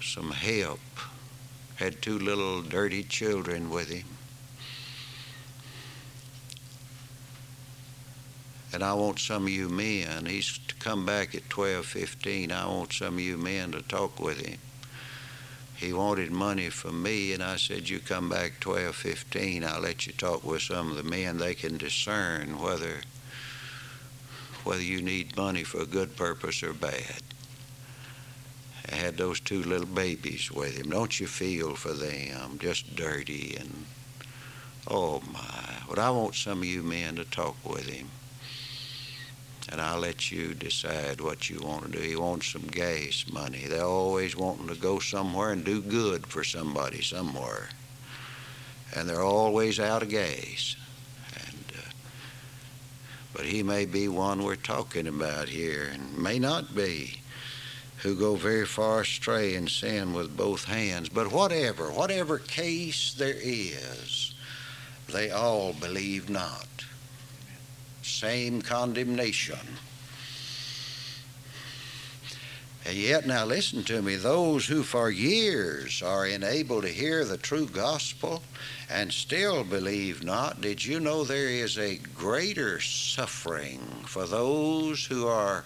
some 0.00 0.30
help. 0.30 0.78
Had 1.80 2.02
two 2.02 2.18
little 2.18 2.60
dirty 2.60 3.02
children 3.02 3.70
with 3.70 3.88
him. 3.88 4.04
And 8.70 8.82
I 8.82 8.92
want 8.92 9.18
some 9.18 9.44
of 9.44 9.48
you 9.48 9.70
men, 9.70 10.26
he's 10.26 10.58
to 10.68 10.74
come 10.74 11.06
back 11.06 11.34
at 11.34 11.48
12:15. 11.48 12.52
I 12.52 12.66
want 12.66 12.92
some 12.92 13.14
of 13.14 13.20
you 13.20 13.38
men 13.38 13.72
to 13.72 13.80
talk 13.80 14.20
with 14.20 14.44
him. 14.44 14.58
He 15.74 15.94
wanted 15.94 16.30
money 16.30 16.68
from 16.68 17.02
me, 17.02 17.32
and 17.32 17.42
I 17.42 17.56
said, 17.56 17.88
"You 17.88 17.98
come 17.98 18.28
back 18.28 18.60
12:15. 18.60 19.64
I'll 19.64 19.80
let 19.80 20.06
you 20.06 20.12
talk 20.12 20.44
with 20.44 20.60
some 20.60 20.90
of 20.90 20.96
the 20.98 21.02
men. 21.02 21.38
They 21.38 21.54
can 21.54 21.78
discern 21.78 22.58
whether 22.58 23.00
whether 24.64 24.82
you 24.82 25.00
need 25.00 25.34
money 25.34 25.64
for 25.64 25.80
a 25.80 25.86
good 25.86 26.14
purpose 26.14 26.62
or 26.62 26.74
bad." 26.74 27.22
Had 28.90 29.16
those 29.16 29.40
two 29.40 29.62
little 29.62 29.86
babies 29.86 30.50
with 30.50 30.76
him. 30.76 30.90
Don't 30.90 31.18
you 31.18 31.26
feel 31.26 31.74
for 31.74 31.92
them? 31.92 32.58
Just 32.60 32.94
dirty 32.96 33.56
and 33.58 33.86
oh 34.88 35.22
my! 35.32 35.76
But 35.88 35.98
I 35.98 36.10
want 36.10 36.34
some 36.34 36.58
of 36.58 36.64
you 36.64 36.82
men 36.82 37.16
to 37.16 37.24
talk 37.24 37.56
with 37.64 37.86
him 37.86 38.10
and 39.70 39.80
I'll 39.80 40.00
let 40.00 40.32
you 40.32 40.54
decide 40.54 41.20
what 41.20 41.48
you 41.48 41.60
want 41.60 41.84
to 41.84 41.90
do. 41.92 41.98
He 41.98 42.16
wants 42.16 42.48
some 42.48 42.66
gas 42.66 43.24
money. 43.32 43.66
They're 43.68 43.84
always 43.84 44.36
wanting 44.36 44.68
to 44.68 44.74
go 44.74 44.98
somewhere 44.98 45.52
and 45.52 45.64
do 45.64 45.80
good 45.80 46.26
for 46.26 46.42
somebody 46.42 47.02
somewhere, 47.02 47.68
and 48.96 49.08
they're 49.08 49.22
always 49.22 49.78
out 49.78 50.02
of 50.02 50.08
gas. 50.08 50.76
And 51.36 51.72
uh, 51.78 51.90
but 53.32 53.44
he 53.44 53.62
may 53.62 53.86
be 53.86 54.08
one 54.08 54.42
we're 54.42 54.56
talking 54.56 55.06
about 55.06 55.48
here, 55.48 55.90
and 55.92 56.18
may 56.18 56.38
not 56.38 56.74
be, 56.74 57.19
who 58.02 58.14
go 58.14 58.34
very 58.34 58.66
far 58.66 59.00
astray 59.00 59.54
and 59.54 59.68
sin 59.68 60.12
with 60.12 60.36
both 60.36 60.64
hands. 60.64 61.08
But 61.08 61.32
whatever, 61.32 61.90
whatever 61.90 62.38
case 62.38 63.14
there 63.14 63.36
is, 63.36 64.34
they 65.08 65.30
all 65.30 65.72
believe 65.72 66.30
not 66.30 66.66
same 68.20 68.60
condemnation. 68.60 69.58
And 72.86 72.96
yet, 72.96 73.26
now 73.26 73.44
listen 73.44 73.84
to 73.84 74.02
me, 74.02 74.16
those 74.16 74.66
who 74.66 74.82
for 74.82 75.10
years 75.10 76.02
are 76.02 76.24
unable 76.24 76.80
to 76.80 76.88
hear 76.88 77.24
the 77.24 77.36
true 77.36 77.66
gospel 77.66 78.42
and 78.90 79.12
still 79.12 79.64
believe 79.64 80.24
not, 80.24 80.60
did 80.60 80.84
you 80.84 80.98
know 80.98 81.22
there 81.22 81.48
is 81.48 81.78
a 81.78 81.96
greater 82.14 82.80
suffering 82.80 83.80
for 84.06 84.26
those 84.26 85.04
who 85.04 85.26
are 85.26 85.64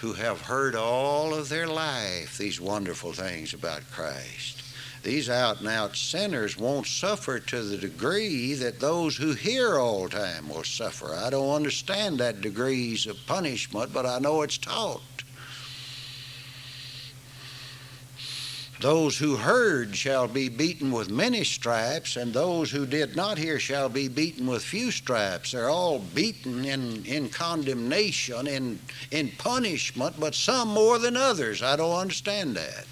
who 0.00 0.14
have 0.14 0.40
heard 0.42 0.74
all 0.74 1.34
of 1.34 1.48
their 1.48 1.66
life 1.66 2.38
these 2.38 2.60
wonderful 2.60 3.12
things 3.12 3.54
about 3.54 3.90
Christ? 3.90 4.60
these 5.02 5.30
out 5.30 5.60
and 5.60 5.68
out 5.68 5.96
sinners 5.96 6.58
won't 6.58 6.86
suffer 6.86 7.38
to 7.38 7.62
the 7.62 7.78
degree 7.78 8.54
that 8.54 8.80
those 8.80 9.16
who 9.16 9.32
hear 9.32 9.78
all 9.78 10.08
time 10.08 10.48
will 10.48 10.64
suffer. 10.64 11.14
I 11.14 11.30
don't 11.30 11.54
understand 11.54 12.18
that 12.18 12.40
degrees 12.40 13.06
of 13.06 13.16
punishment, 13.26 13.92
but 13.92 14.04
I 14.04 14.18
know 14.18 14.42
it's 14.42 14.58
taught. 14.58 15.00
Those 18.80 19.18
who 19.18 19.36
heard 19.36 19.94
shall 19.94 20.26
be 20.26 20.48
beaten 20.48 20.90
with 20.90 21.10
many 21.10 21.44
stripes, 21.44 22.16
and 22.16 22.32
those 22.32 22.70
who 22.70 22.86
did 22.86 23.14
not 23.14 23.36
hear 23.36 23.58
shall 23.58 23.90
be 23.90 24.08
beaten 24.08 24.46
with 24.46 24.62
few 24.62 24.90
stripes. 24.90 25.52
They're 25.52 25.68
all 25.68 25.98
beaten 25.98 26.64
in, 26.64 27.04
in 27.04 27.28
condemnation, 27.28 28.46
in, 28.46 28.78
in 29.10 29.32
punishment, 29.36 30.18
but 30.18 30.34
some 30.34 30.68
more 30.68 30.98
than 30.98 31.14
others. 31.14 31.62
I 31.62 31.76
don't 31.76 31.94
understand 31.94 32.56
that. 32.56 32.86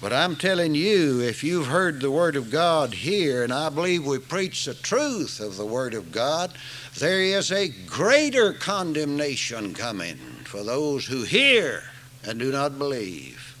But 0.00 0.12
I'm 0.12 0.36
telling 0.36 0.76
you, 0.76 1.20
if 1.20 1.42
you've 1.42 1.66
heard 1.66 2.00
the 2.00 2.12
Word 2.12 2.36
of 2.36 2.52
God 2.52 2.94
here, 2.94 3.42
and 3.42 3.52
I 3.52 3.70
believe 3.70 4.06
we 4.06 4.18
preach 4.18 4.66
the 4.66 4.74
truth 4.74 5.40
of 5.40 5.56
the 5.56 5.66
Word 5.66 5.94
of 5.94 6.12
God, 6.12 6.52
there 6.96 7.20
is 7.20 7.50
a 7.50 7.70
greater 7.86 8.52
condemnation 8.52 9.74
coming 9.74 10.16
for 10.44 10.62
those 10.62 11.06
who 11.06 11.24
hear 11.24 11.82
and 12.22 12.38
do 12.38 12.52
not 12.52 12.78
believe. 12.78 13.57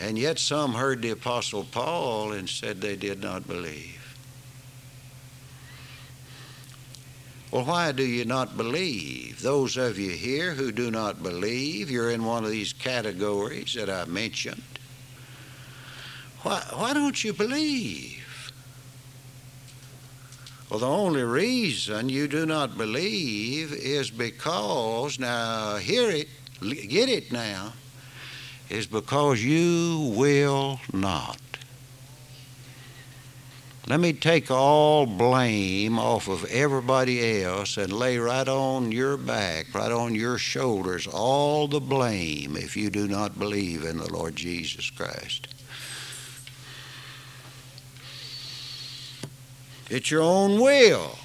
And 0.00 0.18
yet 0.18 0.38
some 0.38 0.74
heard 0.74 1.02
the 1.02 1.10
Apostle 1.10 1.64
Paul 1.64 2.32
and 2.32 2.48
said 2.48 2.80
they 2.80 2.96
did 2.96 3.20
not 3.20 3.46
believe. 3.48 3.94
Well, 7.50 7.64
why 7.64 7.92
do 7.92 8.04
you 8.04 8.24
not 8.24 8.56
believe? 8.56 9.40
Those 9.40 9.76
of 9.76 9.98
you 9.98 10.10
here 10.10 10.52
who 10.52 10.70
do 10.70 10.90
not 10.90 11.22
believe, 11.22 11.90
you're 11.90 12.10
in 12.10 12.24
one 12.24 12.44
of 12.44 12.50
these 12.50 12.74
categories 12.74 13.74
that 13.74 13.88
I 13.88 14.04
mentioned. 14.04 14.62
Why, 16.42 16.62
why 16.74 16.92
don't 16.92 17.24
you 17.24 17.32
believe? 17.32 18.52
Well, 20.68 20.80
the 20.80 20.86
only 20.86 21.22
reason 21.22 22.10
you 22.10 22.28
do 22.28 22.44
not 22.44 22.76
believe 22.76 23.72
is 23.72 24.10
because, 24.10 25.18
now 25.18 25.76
hear 25.76 26.10
it, 26.10 26.28
get 26.60 27.08
it 27.08 27.32
now, 27.32 27.72
is 28.70 28.86
because 28.86 29.42
you 29.42 30.12
will 30.16 30.80
not. 30.92 31.38
Let 33.86 34.00
me 34.00 34.12
take 34.12 34.50
all 34.50 35.06
blame 35.06 35.98
off 35.98 36.28
of 36.28 36.44
everybody 36.46 37.42
else 37.42 37.78
and 37.78 37.90
lay 37.90 38.18
right 38.18 38.46
on 38.46 38.92
your 38.92 39.16
back, 39.16 39.74
right 39.74 39.90
on 39.90 40.14
your 40.14 40.36
shoulders, 40.36 41.06
all 41.06 41.66
the 41.68 41.80
blame 41.80 42.54
if 42.54 42.76
you 42.76 42.90
do 42.90 43.08
not 43.08 43.38
believe 43.38 43.84
in 43.84 43.96
the 43.96 44.12
Lord 44.12 44.36
Jesus 44.36 44.90
Christ. 44.90 45.48
It's 49.88 50.10
your 50.10 50.20
own 50.20 50.60
will. 50.60 51.16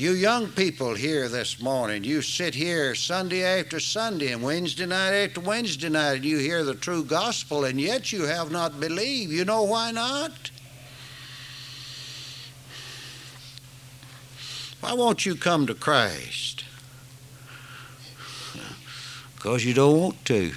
You 0.00 0.12
young 0.12 0.48
people 0.48 0.94
here 0.94 1.28
this 1.28 1.60
morning, 1.60 2.04
you 2.04 2.22
sit 2.22 2.54
here 2.54 2.94
Sunday 2.94 3.42
after 3.42 3.78
Sunday 3.78 4.32
and 4.32 4.42
Wednesday 4.42 4.86
night 4.86 5.12
after 5.12 5.42
Wednesday 5.42 5.90
night, 5.90 6.14
and 6.14 6.24
you 6.24 6.38
hear 6.38 6.64
the 6.64 6.74
true 6.74 7.04
gospel, 7.04 7.66
and 7.66 7.78
yet 7.78 8.10
you 8.10 8.22
have 8.22 8.50
not 8.50 8.80
believed. 8.80 9.30
You 9.30 9.44
know 9.44 9.64
why 9.64 9.90
not? 9.90 10.50
Why 14.80 14.94
won't 14.94 15.26
you 15.26 15.34
come 15.34 15.66
to 15.66 15.74
Christ? 15.74 16.64
Because 19.36 19.66
you 19.66 19.74
don't 19.74 20.00
want 20.00 20.24
to. 20.24 20.52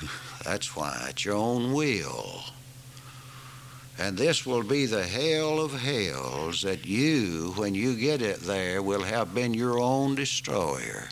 That's 0.46 0.74
why. 0.74 1.08
It's 1.10 1.26
your 1.26 1.36
own 1.36 1.74
will. 1.74 2.44
And 4.00 4.18
this 4.18 4.46
will 4.46 4.64
be 4.64 4.86
the 4.86 5.04
hell 5.04 5.60
of 5.60 5.80
hells 5.80 6.64
that 6.64 6.86
you, 6.86 7.54
when 7.56 7.76
you 7.76 7.96
get 7.96 8.22
it 8.22 8.40
there, 8.42 8.82
will 8.82 9.04
have 9.04 9.36
been 9.36 9.54
your 9.54 9.80
own 9.80 10.16
destroyer. 10.16 11.10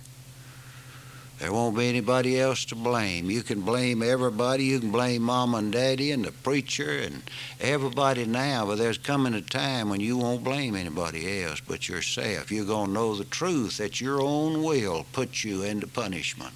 There 1.41 1.51
won't 1.51 1.75
be 1.75 1.89
anybody 1.89 2.39
else 2.39 2.65
to 2.65 2.75
blame. 2.75 3.31
You 3.31 3.41
can 3.41 3.61
blame 3.61 4.03
everybody. 4.03 4.65
You 4.65 4.79
can 4.79 4.91
blame 4.91 5.23
mom 5.23 5.55
and 5.55 5.71
daddy 5.71 6.11
and 6.11 6.23
the 6.23 6.31
preacher 6.31 6.99
and 6.99 7.23
everybody 7.59 8.25
now, 8.25 8.67
but 8.67 8.77
there's 8.77 8.99
coming 8.99 9.33
a 9.33 9.41
time 9.41 9.89
when 9.89 10.01
you 10.01 10.17
won't 10.17 10.43
blame 10.43 10.75
anybody 10.75 11.41
else 11.41 11.59
but 11.59 11.89
yourself. 11.89 12.51
You're 12.51 12.65
going 12.65 12.87
to 12.87 12.93
know 12.93 13.15
the 13.15 13.25
truth 13.25 13.77
that 13.77 13.99
your 13.99 14.21
own 14.21 14.61
will 14.61 15.07
puts 15.13 15.43
you 15.43 15.63
into 15.63 15.87
punishment. 15.87 16.53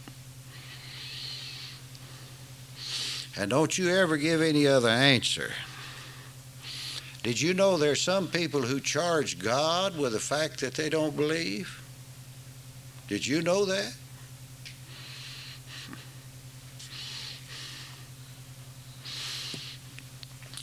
And 3.38 3.50
don't 3.50 3.76
you 3.78 3.90
ever 3.90 4.18
give 4.18 4.40
any 4.40 4.68
other 4.68 4.90
answer. 4.90 5.52
Did 7.26 7.42
you 7.42 7.56
know 7.56 7.76
there's 7.76 8.02
some 8.02 8.28
people 8.28 8.62
who 8.62 8.80
charge 8.80 9.40
God 9.40 9.98
with 9.98 10.14
the 10.14 10.20
fact 10.20 10.60
that 10.60 10.76
they 10.76 10.90
don't 10.90 11.16
believe? 11.16 11.82
Did 13.08 13.26
you 13.26 13.42
know 13.42 13.66
that? 13.66 13.96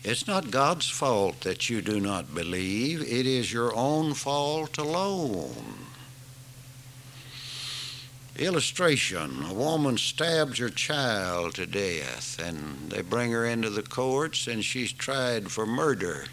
It's 0.05 0.29
not 0.29 0.53
God's 0.53 0.89
fault 0.89 1.41
that 1.41 1.69
you 1.69 1.83
do 1.83 1.99
not 1.99 2.33
believe, 2.33 3.03
it 3.03 3.27
is 3.27 3.53
your 3.53 3.75
own 3.75 4.15
fault 4.15 4.79
alone. 4.79 5.75
Illustration 8.39 9.47
A 9.47 9.53
woman 9.53 9.99
stabs 9.99 10.59
her 10.59 10.71
child 10.71 11.57
to 11.57 11.67
death, 11.67 12.41
and 12.41 12.89
they 12.89 13.03
bring 13.03 13.33
her 13.33 13.45
into 13.45 13.69
the 13.69 13.83
courts, 13.83 14.47
and 14.47 14.65
she's 14.65 14.93
tried 14.93 15.51
for 15.51 15.67
murder. 15.67 16.27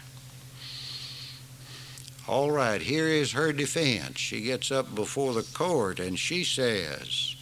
All 2.30 2.52
right, 2.52 2.80
here 2.80 3.08
is 3.08 3.32
her 3.32 3.52
defense. 3.52 4.18
She 4.18 4.42
gets 4.42 4.70
up 4.70 4.94
before 4.94 5.34
the 5.34 5.42
court 5.42 5.98
and 5.98 6.16
she 6.16 6.44
says, 6.44 7.34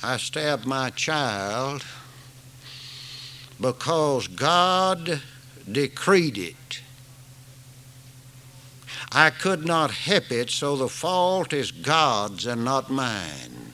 I 0.00 0.16
stabbed 0.16 0.64
my 0.64 0.90
child 0.90 1.84
because 3.60 4.28
God 4.28 5.22
decreed 5.68 6.38
it. 6.38 6.82
I 9.10 9.30
could 9.30 9.66
not 9.66 9.90
help 9.90 10.30
it, 10.30 10.50
so 10.50 10.76
the 10.76 10.88
fault 10.88 11.52
is 11.52 11.72
God's 11.72 12.46
and 12.46 12.64
not 12.64 12.90
mine. 12.90 13.72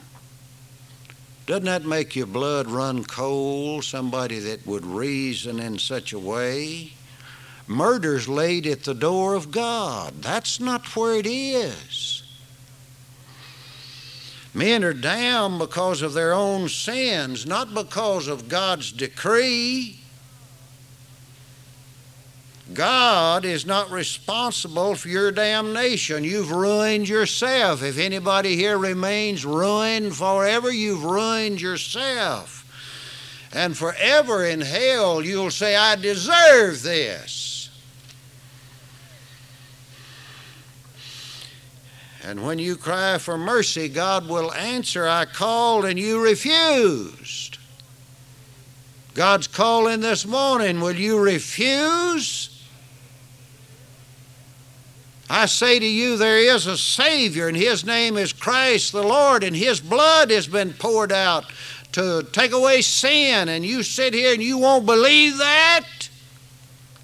Doesn't 1.45 1.65
that 1.65 1.85
make 1.85 2.15
your 2.15 2.25
blood 2.25 2.65
run 2.65 3.03
cold? 3.03 3.83
Somebody 3.83 4.39
that 4.39 4.65
would 4.65 4.83
reason 4.83 5.59
in 5.59 5.77
such 5.77 6.11
a 6.11 6.17
way? 6.17 6.93
Murder's 7.67 8.27
laid 8.27 8.67
at 8.67 8.83
the 8.83 8.93
door 8.93 9.35
of 9.35 9.51
God. 9.51 10.21
That's 10.21 10.59
not 10.59 10.95
where 10.95 11.15
it 11.15 11.27
is. 11.27 12.23
Men 14.53 14.83
are 14.83 14.93
damned 14.93 15.59
because 15.59 16.01
of 16.01 16.13
their 16.13 16.33
own 16.33 16.69
sins, 16.69 17.45
not 17.45 17.73
because 17.73 18.27
of 18.27 18.49
God's 18.49 18.91
decree. 18.91 19.99
God 22.73 23.45
is 23.45 23.65
not 23.65 23.91
responsible 23.91 24.95
for 24.95 25.09
your 25.09 25.31
damnation. 25.31 26.23
You've 26.23 26.51
ruined 26.51 27.09
yourself. 27.09 27.83
If 27.83 27.97
anybody 27.97 28.55
here 28.55 28.77
remains 28.77 29.45
ruined 29.45 30.15
forever, 30.15 30.71
you've 30.71 31.03
ruined 31.03 31.59
yourself. 31.59 32.61
And 33.53 33.77
forever 33.77 34.45
in 34.45 34.61
hell, 34.61 35.23
you'll 35.23 35.51
say, 35.51 35.75
I 35.75 35.95
deserve 35.95 36.81
this. 36.83 37.52
And 42.25 42.45
when 42.45 42.57
you 42.57 42.77
cry 42.77 43.17
for 43.17 43.37
mercy, 43.37 43.89
God 43.89 44.29
will 44.29 44.53
answer, 44.53 45.07
I 45.07 45.25
called 45.25 45.83
and 45.83 45.99
you 45.99 46.23
refused. 46.23 47.57
God's 49.13 49.47
calling 49.47 49.99
this 49.99 50.25
morning. 50.25 50.79
Will 50.79 50.95
you 50.95 51.19
refuse? 51.19 52.49
I 55.29 55.45
say 55.47 55.79
to 55.79 55.85
you, 55.85 56.17
there 56.17 56.37
is 56.37 56.67
a 56.67 56.77
Savior, 56.77 57.47
and 57.47 57.57
His 57.57 57.85
name 57.85 58.17
is 58.17 58.33
Christ 58.33 58.91
the 58.91 59.03
Lord, 59.03 59.43
and 59.43 59.55
His 59.55 59.79
blood 59.79 60.31
has 60.31 60.47
been 60.47 60.73
poured 60.73 61.11
out 61.11 61.45
to 61.93 62.25
take 62.31 62.51
away 62.51 62.81
sin, 62.81 63.49
and 63.49 63.65
you 63.65 63.83
sit 63.83 64.13
here 64.13 64.33
and 64.33 64.43
you 64.43 64.57
won't 64.57 64.85
believe 64.85 65.37
that? 65.37 65.85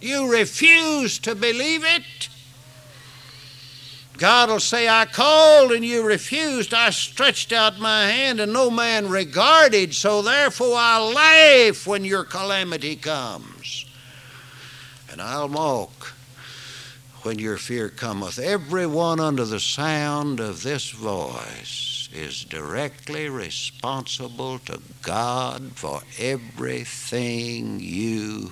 You 0.01 0.31
refuse 0.31 1.19
to 1.19 1.35
believe 1.35 1.83
it? 1.83 2.29
God 4.19 4.49
will 4.49 4.59
say, 4.59 4.89
I 4.89 5.05
called 5.05 5.71
and 5.71 5.83
you 5.83 6.05
refused. 6.05 6.73
I 6.73 6.89
stretched 6.89 7.53
out 7.53 7.79
my 7.79 8.07
hand 8.07 8.41
and 8.41 8.51
no 8.51 8.69
man 8.69 9.07
regarded, 9.07 9.95
so 9.95 10.21
therefore 10.21 10.75
I'll 10.75 11.13
laugh 11.13 11.87
when 11.87 12.03
your 12.03 12.25
calamity 12.25 12.97
comes. 12.97 13.85
And 15.09 15.21
I'll 15.21 15.47
mock 15.47 16.13
when 17.21 17.39
your 17.39 17.57
fear 17.57 17.87
cometh. 17.87 18.39
Everyone 18.39 19.21
under 19.21 19.45
the 19.45 19.59
sound 19.59 20.41
of 20.41 20.63
this 20.63 20.91
voice 20.91 22.09
is 22.13 22.43
directly 22.43 23.29
responsible 23.29 24.59
to 24.59 24.81
God 25.01 25.71
for 25.75 26.01
everything 26.19 27.79
you 27.79 28.51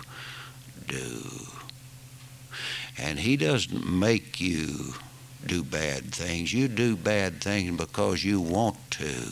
do. 0.87 1.21
And 2.97 3.19
He 3.19 3.35
doesn't 3.35 3.85
make 3.85 4.39
you 4.39 4.93
do 5.45 5.63
bad 5.63 6.13
things. 6.13 6.53
You 6.53 6.67
do 6.67 6.95
bad 6.95 7.41
things 7.41 7.77
because 7.77 8.23
you 8.23 8.41
want 8.41 8.91
to. 8.91 9.23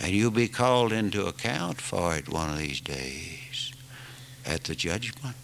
And 0.00 0.10
you'll 0.12 0.30
be 0.30 0.48
called 0.48 0.92
into 0.92 1.26
account 1.26 1.80
for 1.80 2.16
it 2.16 2.28
one 2.28 2.50
of 2.50 2.58
these 2.58 2.80
days 2.80 3.72
at 4.44 4.64
the 4.64 4.74
judgment. 4.74 5.36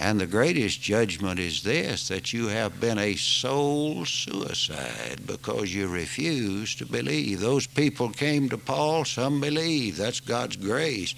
And 0.00 0.20
the 0.20 0.26
greatest 0.26 0.80
judgment 0.80 1.38
is 1.38 1.62
this 1.62 2.08
that 2.08 2.32
you 2.32 2.48
have 2.48 2.80
been 2.80 2.98
a 2.98 3.14
soul 3.14 4.04
suicide 4.04 5.26
because 5.26 5.74
you 5.74 5.86
refuse 5.86 6.74
to 6.76 6.86
believe. 6.86 7.40
Those 7.40 7.66
people 7.66 8.08
came 8.10 8.48
to 8.48 8.58
Paul, 8.58 9.04
some 9.04 9.40
believe. 9.40 9.96
That's 9.96 10.20
God's 10.20 10.56
grace. 10.56 11.14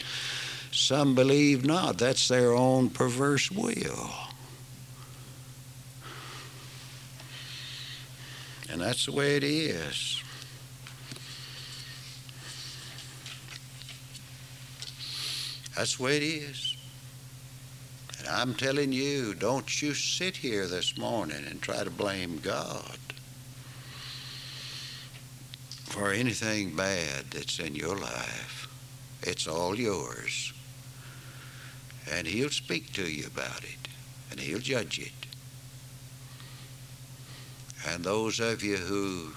Some 0.70 1.14
believe 1.14 1.64
not. 1.64 1.98
That's 1.98 2.28
their 2.28 2.52
own 2.52 2.90
perverse 2.90 3.50
will. 3.50 4.10
And 8.74 8.82
that's 8.82 9.06
the 9.06 9.12
way 9.12 9.36
it 9.36 9.44
is. 9.44 10.20
That's 15.76 15.96
the 15.96 16.02
way 16.02 16.16
it 16.16 16.24
is. 16.24 16.76
And 18.18 18.26
I'm 18.26 18.52
telling 18.54 18.90
you, 18.90 19.34
don't 19.34 19.80
you 19.80 19.94
sit 19.94 20.38
here 20.38 20.66
this 20.66 20.98
morning 20.98 21.44
and 21.48 21.62
try 21.62 21.84
to 21.84 21.90
blame 21.90 22.38
God 22.38 22.98
for 25.84 26.10
anything 26.10 26.74
bad 26.74 27.26
that's 27.30 27.60
in 27.60 27.76
your 27.76 27.96
life. 27.96 28.66
It's 29.22 29.46
all 29.46 29.76
yours. 29.76 30.52
And 32.10 32.26
He'll 32.26 32.50
speak 32.50 32.92
to 32.94 33.08
you 33.08 33.28
about 33.28 33.62
it, 33.62 33.88
and 34.32 34.40
He'll 34.40 34.58
judge 34.58 34.98
it. 34.98 35.33
And 37.86 38.04
those 38.04 38.40
of 38.40 38.62
you 38.62 38.76
who 38.76 39.32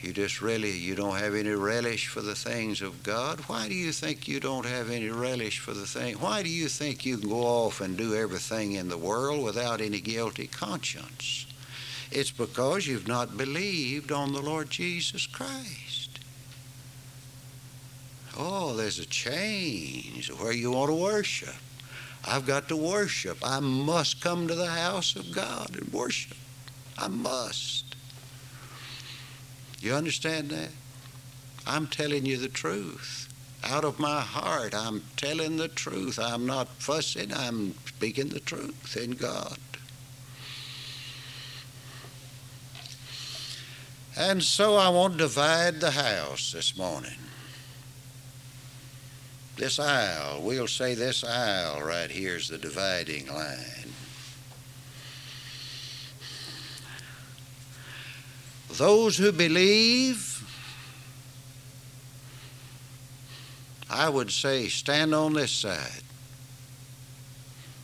you 0.00 0.12
just 0.12 0.42
really 0.42 0.70
you 0.70 0.94
don't 0.94 1.16
have 1.16 1.34
any 1.34 1.50
relish 1.50 2.08
for 2.08 2.20
the 2.20 2.34
things 2.34 2.82
of 2.82 3.02
God, 3.02 3.40
why 3.46 3.68
do 3.68 3.74
you 3.74 3.90
think 3.90 4.28
you 4.28 4.38
don't 4.38 4.66
have 4.66 4.90
any 4.90 5.08
relish 5.08 5.58
for 5.58 5.72
the 5.72 5.86
thing? 5.86 6.16
Why 6.16 6.42
do 6.42 6.50
you 6.50 6.68
think 6.68 7.06
you 7.06 7.16
can 7.16 7.28
go 7.28 7.40
off 7.40 7.80
and 7.80 7.96
do 7.96 8.14
everything 8.14 8.72
in 8.72 8.88
the 8.88 8.98
world 8.98 9.42
without 9.42 9.80
any 9.80 10.00
guilty 10.00 10.46
conscience? 10.46 11.46
It's 12.10 12.30
because 12.30 12.86
you've 12.86 13.08
not 13.08 13.36
believed 13.36 14.12
on 14.12 14.32
the 14.32 14.42
Lord 14.42 14.68
Jesus 14.70 15.26
Christ. 15.26 16.20
Oh, 18.36 18.74
there's 18.74 18.98
a 18.98 19.06
change 19.06 20.30
where 20.30 20.52
you 20.52 20.72
want 20.72 20.90
to 20.90 20.94
worship. 20.94 21.54
I've 22.26 22.46
got 22.46 22.68
to 22.68 22.76
worship. 22.76 23.38
I 23.42 23.60
must 23.60 24.20
come 24.20 24.48
to 24.48 24.54
the 24.54 24.70
house 24.70 25.16
of 25.16 25.32
God 25.32 25.76
and 25.76 25.92
worship. 25.92 26.36
I 26.98 27.08
must. 27.08 27.96
You 29.80 29.94
understand 29.94 30.50
that? 30.50 30.70
I'm 31.66 31.86
telling 31.86 32.26
you 32.26 32.36
the 32.36 32.48
truth. 32.48 33.28
Out 33.64 33.84
of 33.84 33.98
my 33.98 34.20
heart, 34.20 34.74
I'm 34.74 35.02
telling 35.16 35.56
the 35.56 35.68
truth. 35.68 36.18
I'm 36.18 36.46
not 36.46 36.68
fussing, 36.68 37.32
I'm 37.32 37.74
speaking 37.86 38.28
the 38.28 38.40
truth 38.40 38.96
in 38.96 39.12
God. 39.12 39.58
And 44.16 44.42
so 44.42 44.76
I 44.76 44.90
want 44.90 45.14
to 45.14 45.18
divide 45.18 45.80
the 45.80 45.90
house 45.90 46.52
this 46.52 46.76
morning. 46.76 47.18
This 49.56 49.78
aisle, 49.78 50.40
we'll 50.42 50.66
say 50.66 50.94
this 50.94 51.24
aisle 51.24 51.82
right 51.82 52.10
here 52.10 52.36
is 52.36 52.48
the 52.48 52.58
dividing 52.58 53.26
line. 53.28 53.92
Those 58.76 59.16
who 59.16 59.30
believe, 59.30 60.42
I 63.88 64.08
would 64.08 64.32
say, 64.32 64.68
stand 64.68 65.14
on 65.14 65.32
this 65.32 65.52
side. 65.52 66.02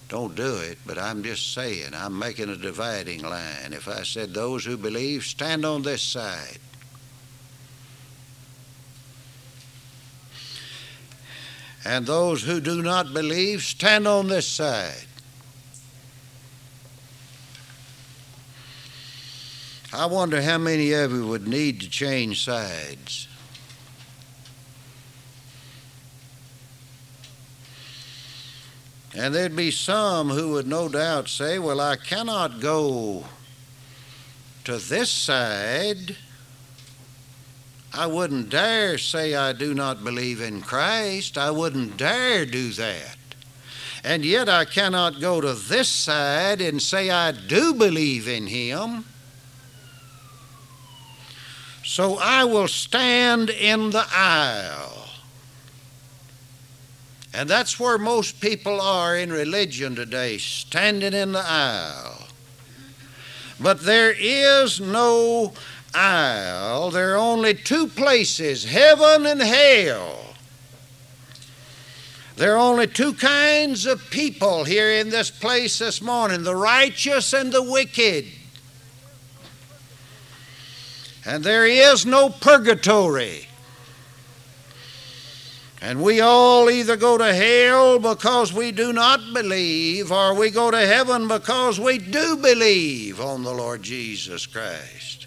Don't 0.08 0.34
do 0.34 0.56
it, 0.56 0.78
but 0.84 0.98
I'm 0.98 1.22
just 1.22 1.54
saying, 1.54 1.94
I'm 1.94 2.18
making 2.18 2.48
a 2.48 2.56
dividing 2.56 3.22
line. 3.22 3.72
If 3.72 3.86
I 3.86 4.02
said 4.02 4.34
those 4.34 4.64
who 4.64 4.76
believe, 4.76 5.22
stand 5.22 5.64
on 5.64 5.82
this 5.82 6.02
side. 6.02 6.58
And 11.84 12.04
those 12.04 12.42
who 12.42 12.60
do 12.60 12.82
not 12.82 13.14
believe, 13.14 13.62
stand 13.62 14.08
on 14.08 14.26
this 14.26 14.48
side. 14.48 15.06
I 20.00 20.06
wonder 20.06 20.40
how 20.40 20.56
many 20.56 20.94
of 20.94 21.12
you 21.12 21.26
would 21.26 21.46
need 21.46 21.82
to 21.82 21.90
change 21.90 22.42
sides. 22.42 23.28
And 29.14 29.34
there'd 29.34 29.54
be 29.54 29.70
some 29.70 30.30
who 30.30 30.52
would 30.52 30.66
no 30.66 30.88
doubt 30.88 31.28
say, 31.28 31.58
Well, 31.58 31.82
I 31.82 31.96
cannot 31.96 32.60
go 32.60 33.26
to 34.64 34.78
this 34.78 35.10
side. 35.10 36.16
I 37.92 38.06
wouldn't 38.06 38.48
dare 38.48 38.96
say 38.96 39.34
I 39.34 39.52
do 39.52 39.74
not 39.74 40.02
believe 40.02 40.40
in 40.40 40.62
Christ. 40.62 41.36
I 41.36 41.50
wouldn't 41.50 41.98
dare 41.98 42.46
do 42.46 42.70
that. 42.70 43.18
and 44.02 44.24
yet 44.24 44.48
I 44.48 44.64
cannot 44.64 45.20
go 45.20 45.42
to 45.42 45.52
this 45.52 45.90
side 45.90 46.62
and 46.62 46.80
say 46.80 47.10
I 47.10 47.32
do 47.32 47.74
believe 47.74 48.26
in 48.28 48.46
Him. 48.46 49.04
So 51.90 52.18
I 52.18 52.44
will 52.44 52.68
stand 52.68 53.50
in 53.50 53.90
the 53.90 54.06
aisle. 54.12 55.08
And 57.34 57.50
that's 57.50 57.80
where 57.80 57.98
most 57.98 58.40
people 58.40 58.80
are 58.80 59.16
in 59.16 59.32
religion 59.32 59.96
today, 59.96 60.38
standing 60.38 61.12
in 61.12 61.32
the 61.32 61.44
aisle. 61.44 62.28
But 63.58 63.82
there 63.82 64.14
is 64.16 64.80
no 64.80 65.52
aisle. 65.92 66.92
There 66.92 67.14
are 67.14 67.18
only 67.18 67.54
two 67.54 67.88
places 67.88 68.62
heaven 68.62 69.26
and 69.26 69.42
hell. 69.42 70.36
There 72.36 72.54
are 72.54 72.70
only 72.70 72.86
two 72.86 73.14
kinds 73.14 73.84
of 73.86 74.10
people 74.10 74.62
here 74.62 74.92
in 74.92 75.10
this 75.10 75.32
place 75.32 75.80
this 75.80 76.00
morning 76.00 76.44
the 76.44 76.54
righteous 76.54 77.32
and 77.32 77.52
the 77.52 77.64
wicked. 77.64 78.26
And 81.24 81.44
there 81.44 81.66
is 81.66 82.06
no 82.06 82.30
purgatory. 82.30 83.46
And 85.82 86.02
we 86.02 86.20
all 86.20 86.68
either 86.68 86.96
go 86.96 87.16
to 87.16 87.32
hell 87.32 87.98
because 87.98 88.52
we 88.52 88.70
do 88.70 88.92
not 88.92 89.20
believe, 89.32 90.12
or 90.12 90.34
we 90.34 90.50
go 90.50 90.70
to 90.70 90.86
heaven 90.86 91.26
because 91.26 91.80
we 91.80 91.98
do 91.98 92.36
believe 92.36 93.20
on 93.20 93.42
the 93.42 93.52
Lord 93.52 93.82
Jesus 93.82 94.44
Christ. 94.46 95.26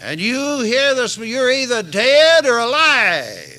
And 0.00 0.20
you 0.20 0.62
hear 0.62 0.94
this, 0.94 1.16
you're 1.16 1.50
either 1.50 1.82
dead 1.82 2.44
or 2.44 2.58
alive. 2.58 3.53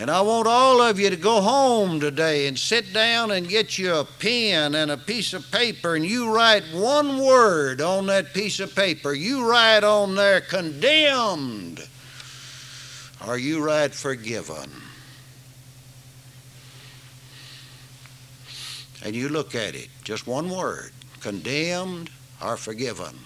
And 0.00 0.10
I 0.10 0.22
want 0.22 0.48
all 0.48 0.80
of 0.80 0.98
you 0.98 1.10
to 1.10 1.16
go 1.16 1.42
home 1.42 2.00
today 2.00 2.46
and 2.46 2.58
sit 2.58 2.94
down 2.94 3.30
and 3.32 3.46
get 3.46 3.76
you 3.76 3.96
a 3.96 4.04
pen 4.06 4.74
and 4.74 4.90
a 4.90 4.96
piece 4.96 5.34
of 5.34 5.50
paper 5.52 5.94
and 5.94 6.06
you 6.06 6.34
write 6.34 6.62
one 6.72 7.18
word 7.18 7.82
on 7.82 8.06
that 8.06 8.32
piece 8.32 8.60
of 8.60 8.74
paper. 8.74 9.12
You 9.12 9.46
write 9.46 9.84
on 9.84 10.14
there 10.14 10.40
condemned 10.40 11.86
or 13.26 13.36
you 13.36 13.62
write 13.62 13.92
forgiven. 13.92 14.70
And 19.04 19.14
you 19.14 19.28
look 19.28 19.54
at 19.54 19.74
it, 19.74 19.88
just 20.02 20.26
one 20.26 20.48
word 20.48 20.92
condemned 21.20 22.08
or 22.42 22.56
forgiven. 22.56 23.18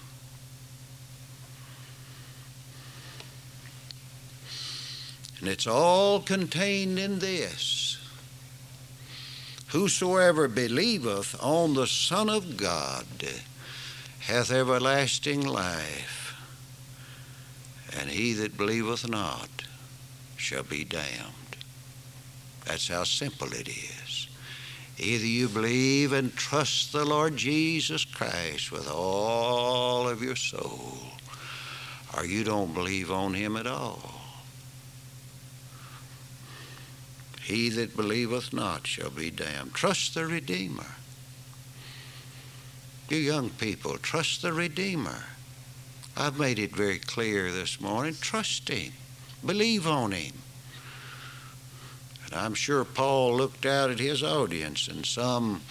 And 5.45 5.51
it's 5.51 5.67
all 5.67 6.21
contained 6.21 6.97
in 6.97 7.19
this 7.19 7.99
Whosoever 9.67 10.47
believeth 10.47 11.35
on 11.39 11.75
the 11.75 11.85
Son 11.85 12.31
of 12.31 12.57
God 12.57 13.05
hath 14.21 14.49
everlasting 14.49 15.45
life, 15.45 16.35
and 17.95 18.09
he 18.09 18.33
that 18.33 18.57
believeth 18.57 19.07
not 19.07 19.65
shall 20.35 20.63
be 20.63 20.83
damned. 20.83 21.57
That's 22.65 22.87
how 22.87 23.03
simple 23.03 23.53
it 23.53 23.67
is. 23.67 24.27
Either 24.97 25.27
you 25.27 25.47
believe 25.47 26.11
and 26.11 26.35
trust 26.35 26.91
the 26.91 27.05
Lord 27.05 27.37
Jesus 27.37 28.03
Christ 28.03 28.71
with 28.71 28.89
all 28.89 30.09
of 30.09 30.23
your 30.23 30.37
soul, 30.37 30.97
or 32.17 32.25
you 32.25 32.43
don't 32.43 32.73
believe 32.73 33.11
on 33.11 33.35
him 33.35 33.55
at 33.57 33.67
all. 33.67 34.24
He 37.45 37.69
that 37.69 37.95
believeth 37.95 38.53
not 38.53 38.87
shall 38.87 39.11
be 39.11 39.29
damned. 39.29 39.75
Trust 39.75 40.15
the 40.15 40.25
Redeemer. 40.25 40.95
You 43.07 43.17
young 43.17 43.51
people, 43.51 43.99
trust 43.99 44.41
the 44.41 44.51
Redeemer. 44.51 45.25
I've 46.17 46.39
made 46.39 46.57
it 46.57 46.75
very 46.75 46.97
clear 46.97 47.51
this 47.51 47.79
morning. 47.79 48.15
Trust 48.19 48.67
Him. 48.67 48.93
Believe 49.45 49.85
on 49.85 50.11
Him. 50.11 50.33
And 52.25 52.33
I'm 52.33 52.55
sure 52.55 52.83
Paul 52.83 53.35
looked 53.35 53.67
out 53.67 53.91
at 53.91 53.99
his 53.99 54.23
audience, 54.23 54.87
and 54.87 55.05
some 55.05 55.61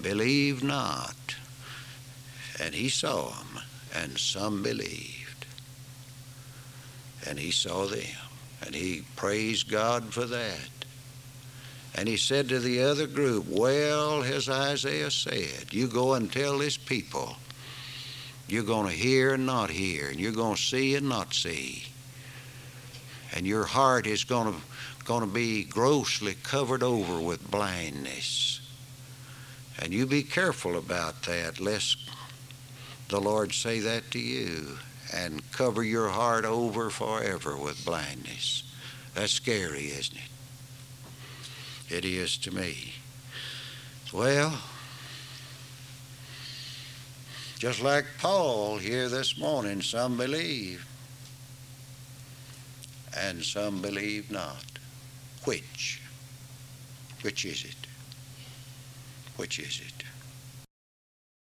believed 0.00 0.64
not. 0.64 1.36
And 2.58 2.74
he 2.74 2.88
saw 2.88 3.28
them, 3.28 3.60
and 3.94 4.16
some 4.16 4.62
believed. 4.62 5.44
And 7.26 7.38
he 7.38 7.50
saw 7.50 7.84
them. 7.84 8.06
And 8.64 8.74
he 8.74 9.02
praised 9.16 9.70
God 9.70 10.14
for 10.14 10.24
that. 10.24 10.77
And 11.98 12.06
he 12.06 12.16
said 12.16 12.48
to 12.50 12.60
the 12.60 12.82
other 12.82 13.08
group, 13.08 13.46
Well, 13.48 14.22
as 14.22 14.48
Isaiah 14.48 15.10
said, 15.10 15.72
you 15.72 15.88
go 15.88 16.14
and 16.14 16.30
tell 16.30 16.58
this 16.58 16.76
people, 16.76 17.34
you're 18.46 18.62
going 18.62 18.86
to 18.86 18.92
hear 18.92 19.34
and 19.34 19.44
not 19.44 19.68
hear, 19.68 20.08
and 20.08 20.20
you're 20.20 20.30
going 20.30 20.54
to 20.54 20.62
see 20.62 20.94
and 20.94 21.08
not 21.08 21.34
see. 21.34 21.86
And 23.34 23.44
your 23.44 23.64
heart 23.64 24.06
is 24.06 24.22
going 24.22 24.54
to, 24.54 24.60
going 25.06 25.22
to 25.22 25.26
be 25.34 25.64
grossly 25.64 26.36
covered 26.44 26.84
over 26.84 27.20
with 27.20 27.50
blindness. 27.50 28.60
And 29.80 29.92
you 29.92 30.06
be 30.06 30.22
careful 30.22 30.78
about 30.78 31.22
that, 31.22 31.58
lest 31.58 31.98
the 33.08 33.20
Lord 33.20 33.52
say 33.52 33.80
that 33.80 34.08
to 34.12 34.20
you 34.20 34.78
and 35.12 35.42
cover 35.50 35.82
your 35.82 36.10
heart 36.10 36.44
over 36.44 36.90
forever 36.90 37.56
with 37.56 37.84
blindness. 37.84 38.62
That's 39.16 39.32
scary, 39.32 39.86
isn't 39.86 40.16
it? 40.16 40.37
It 41.90 42.04
is 42.04 42.36
to 42.38 42.54
me. 42.54 42.94
Well, 44.12 44.58
just 47.58 47.82
like 47.82 48.06
Paul 48.20 48.78
here 48.78 49.08
this 49.08 49.38
morning, 49.38 49.82
some 49.82 50.16
believe 50.16 50.86
and 53.16 53.42
some 53.42 53.82
believe 53.82 54.30
not. 54.30 54.64
Which? 55.44 56.00
Which 57.22 57.44
is 57.44 57.64
it? 57.64 57.74
Which 59.36 59.58
is 59.58 59.80
it? 59.84 59.97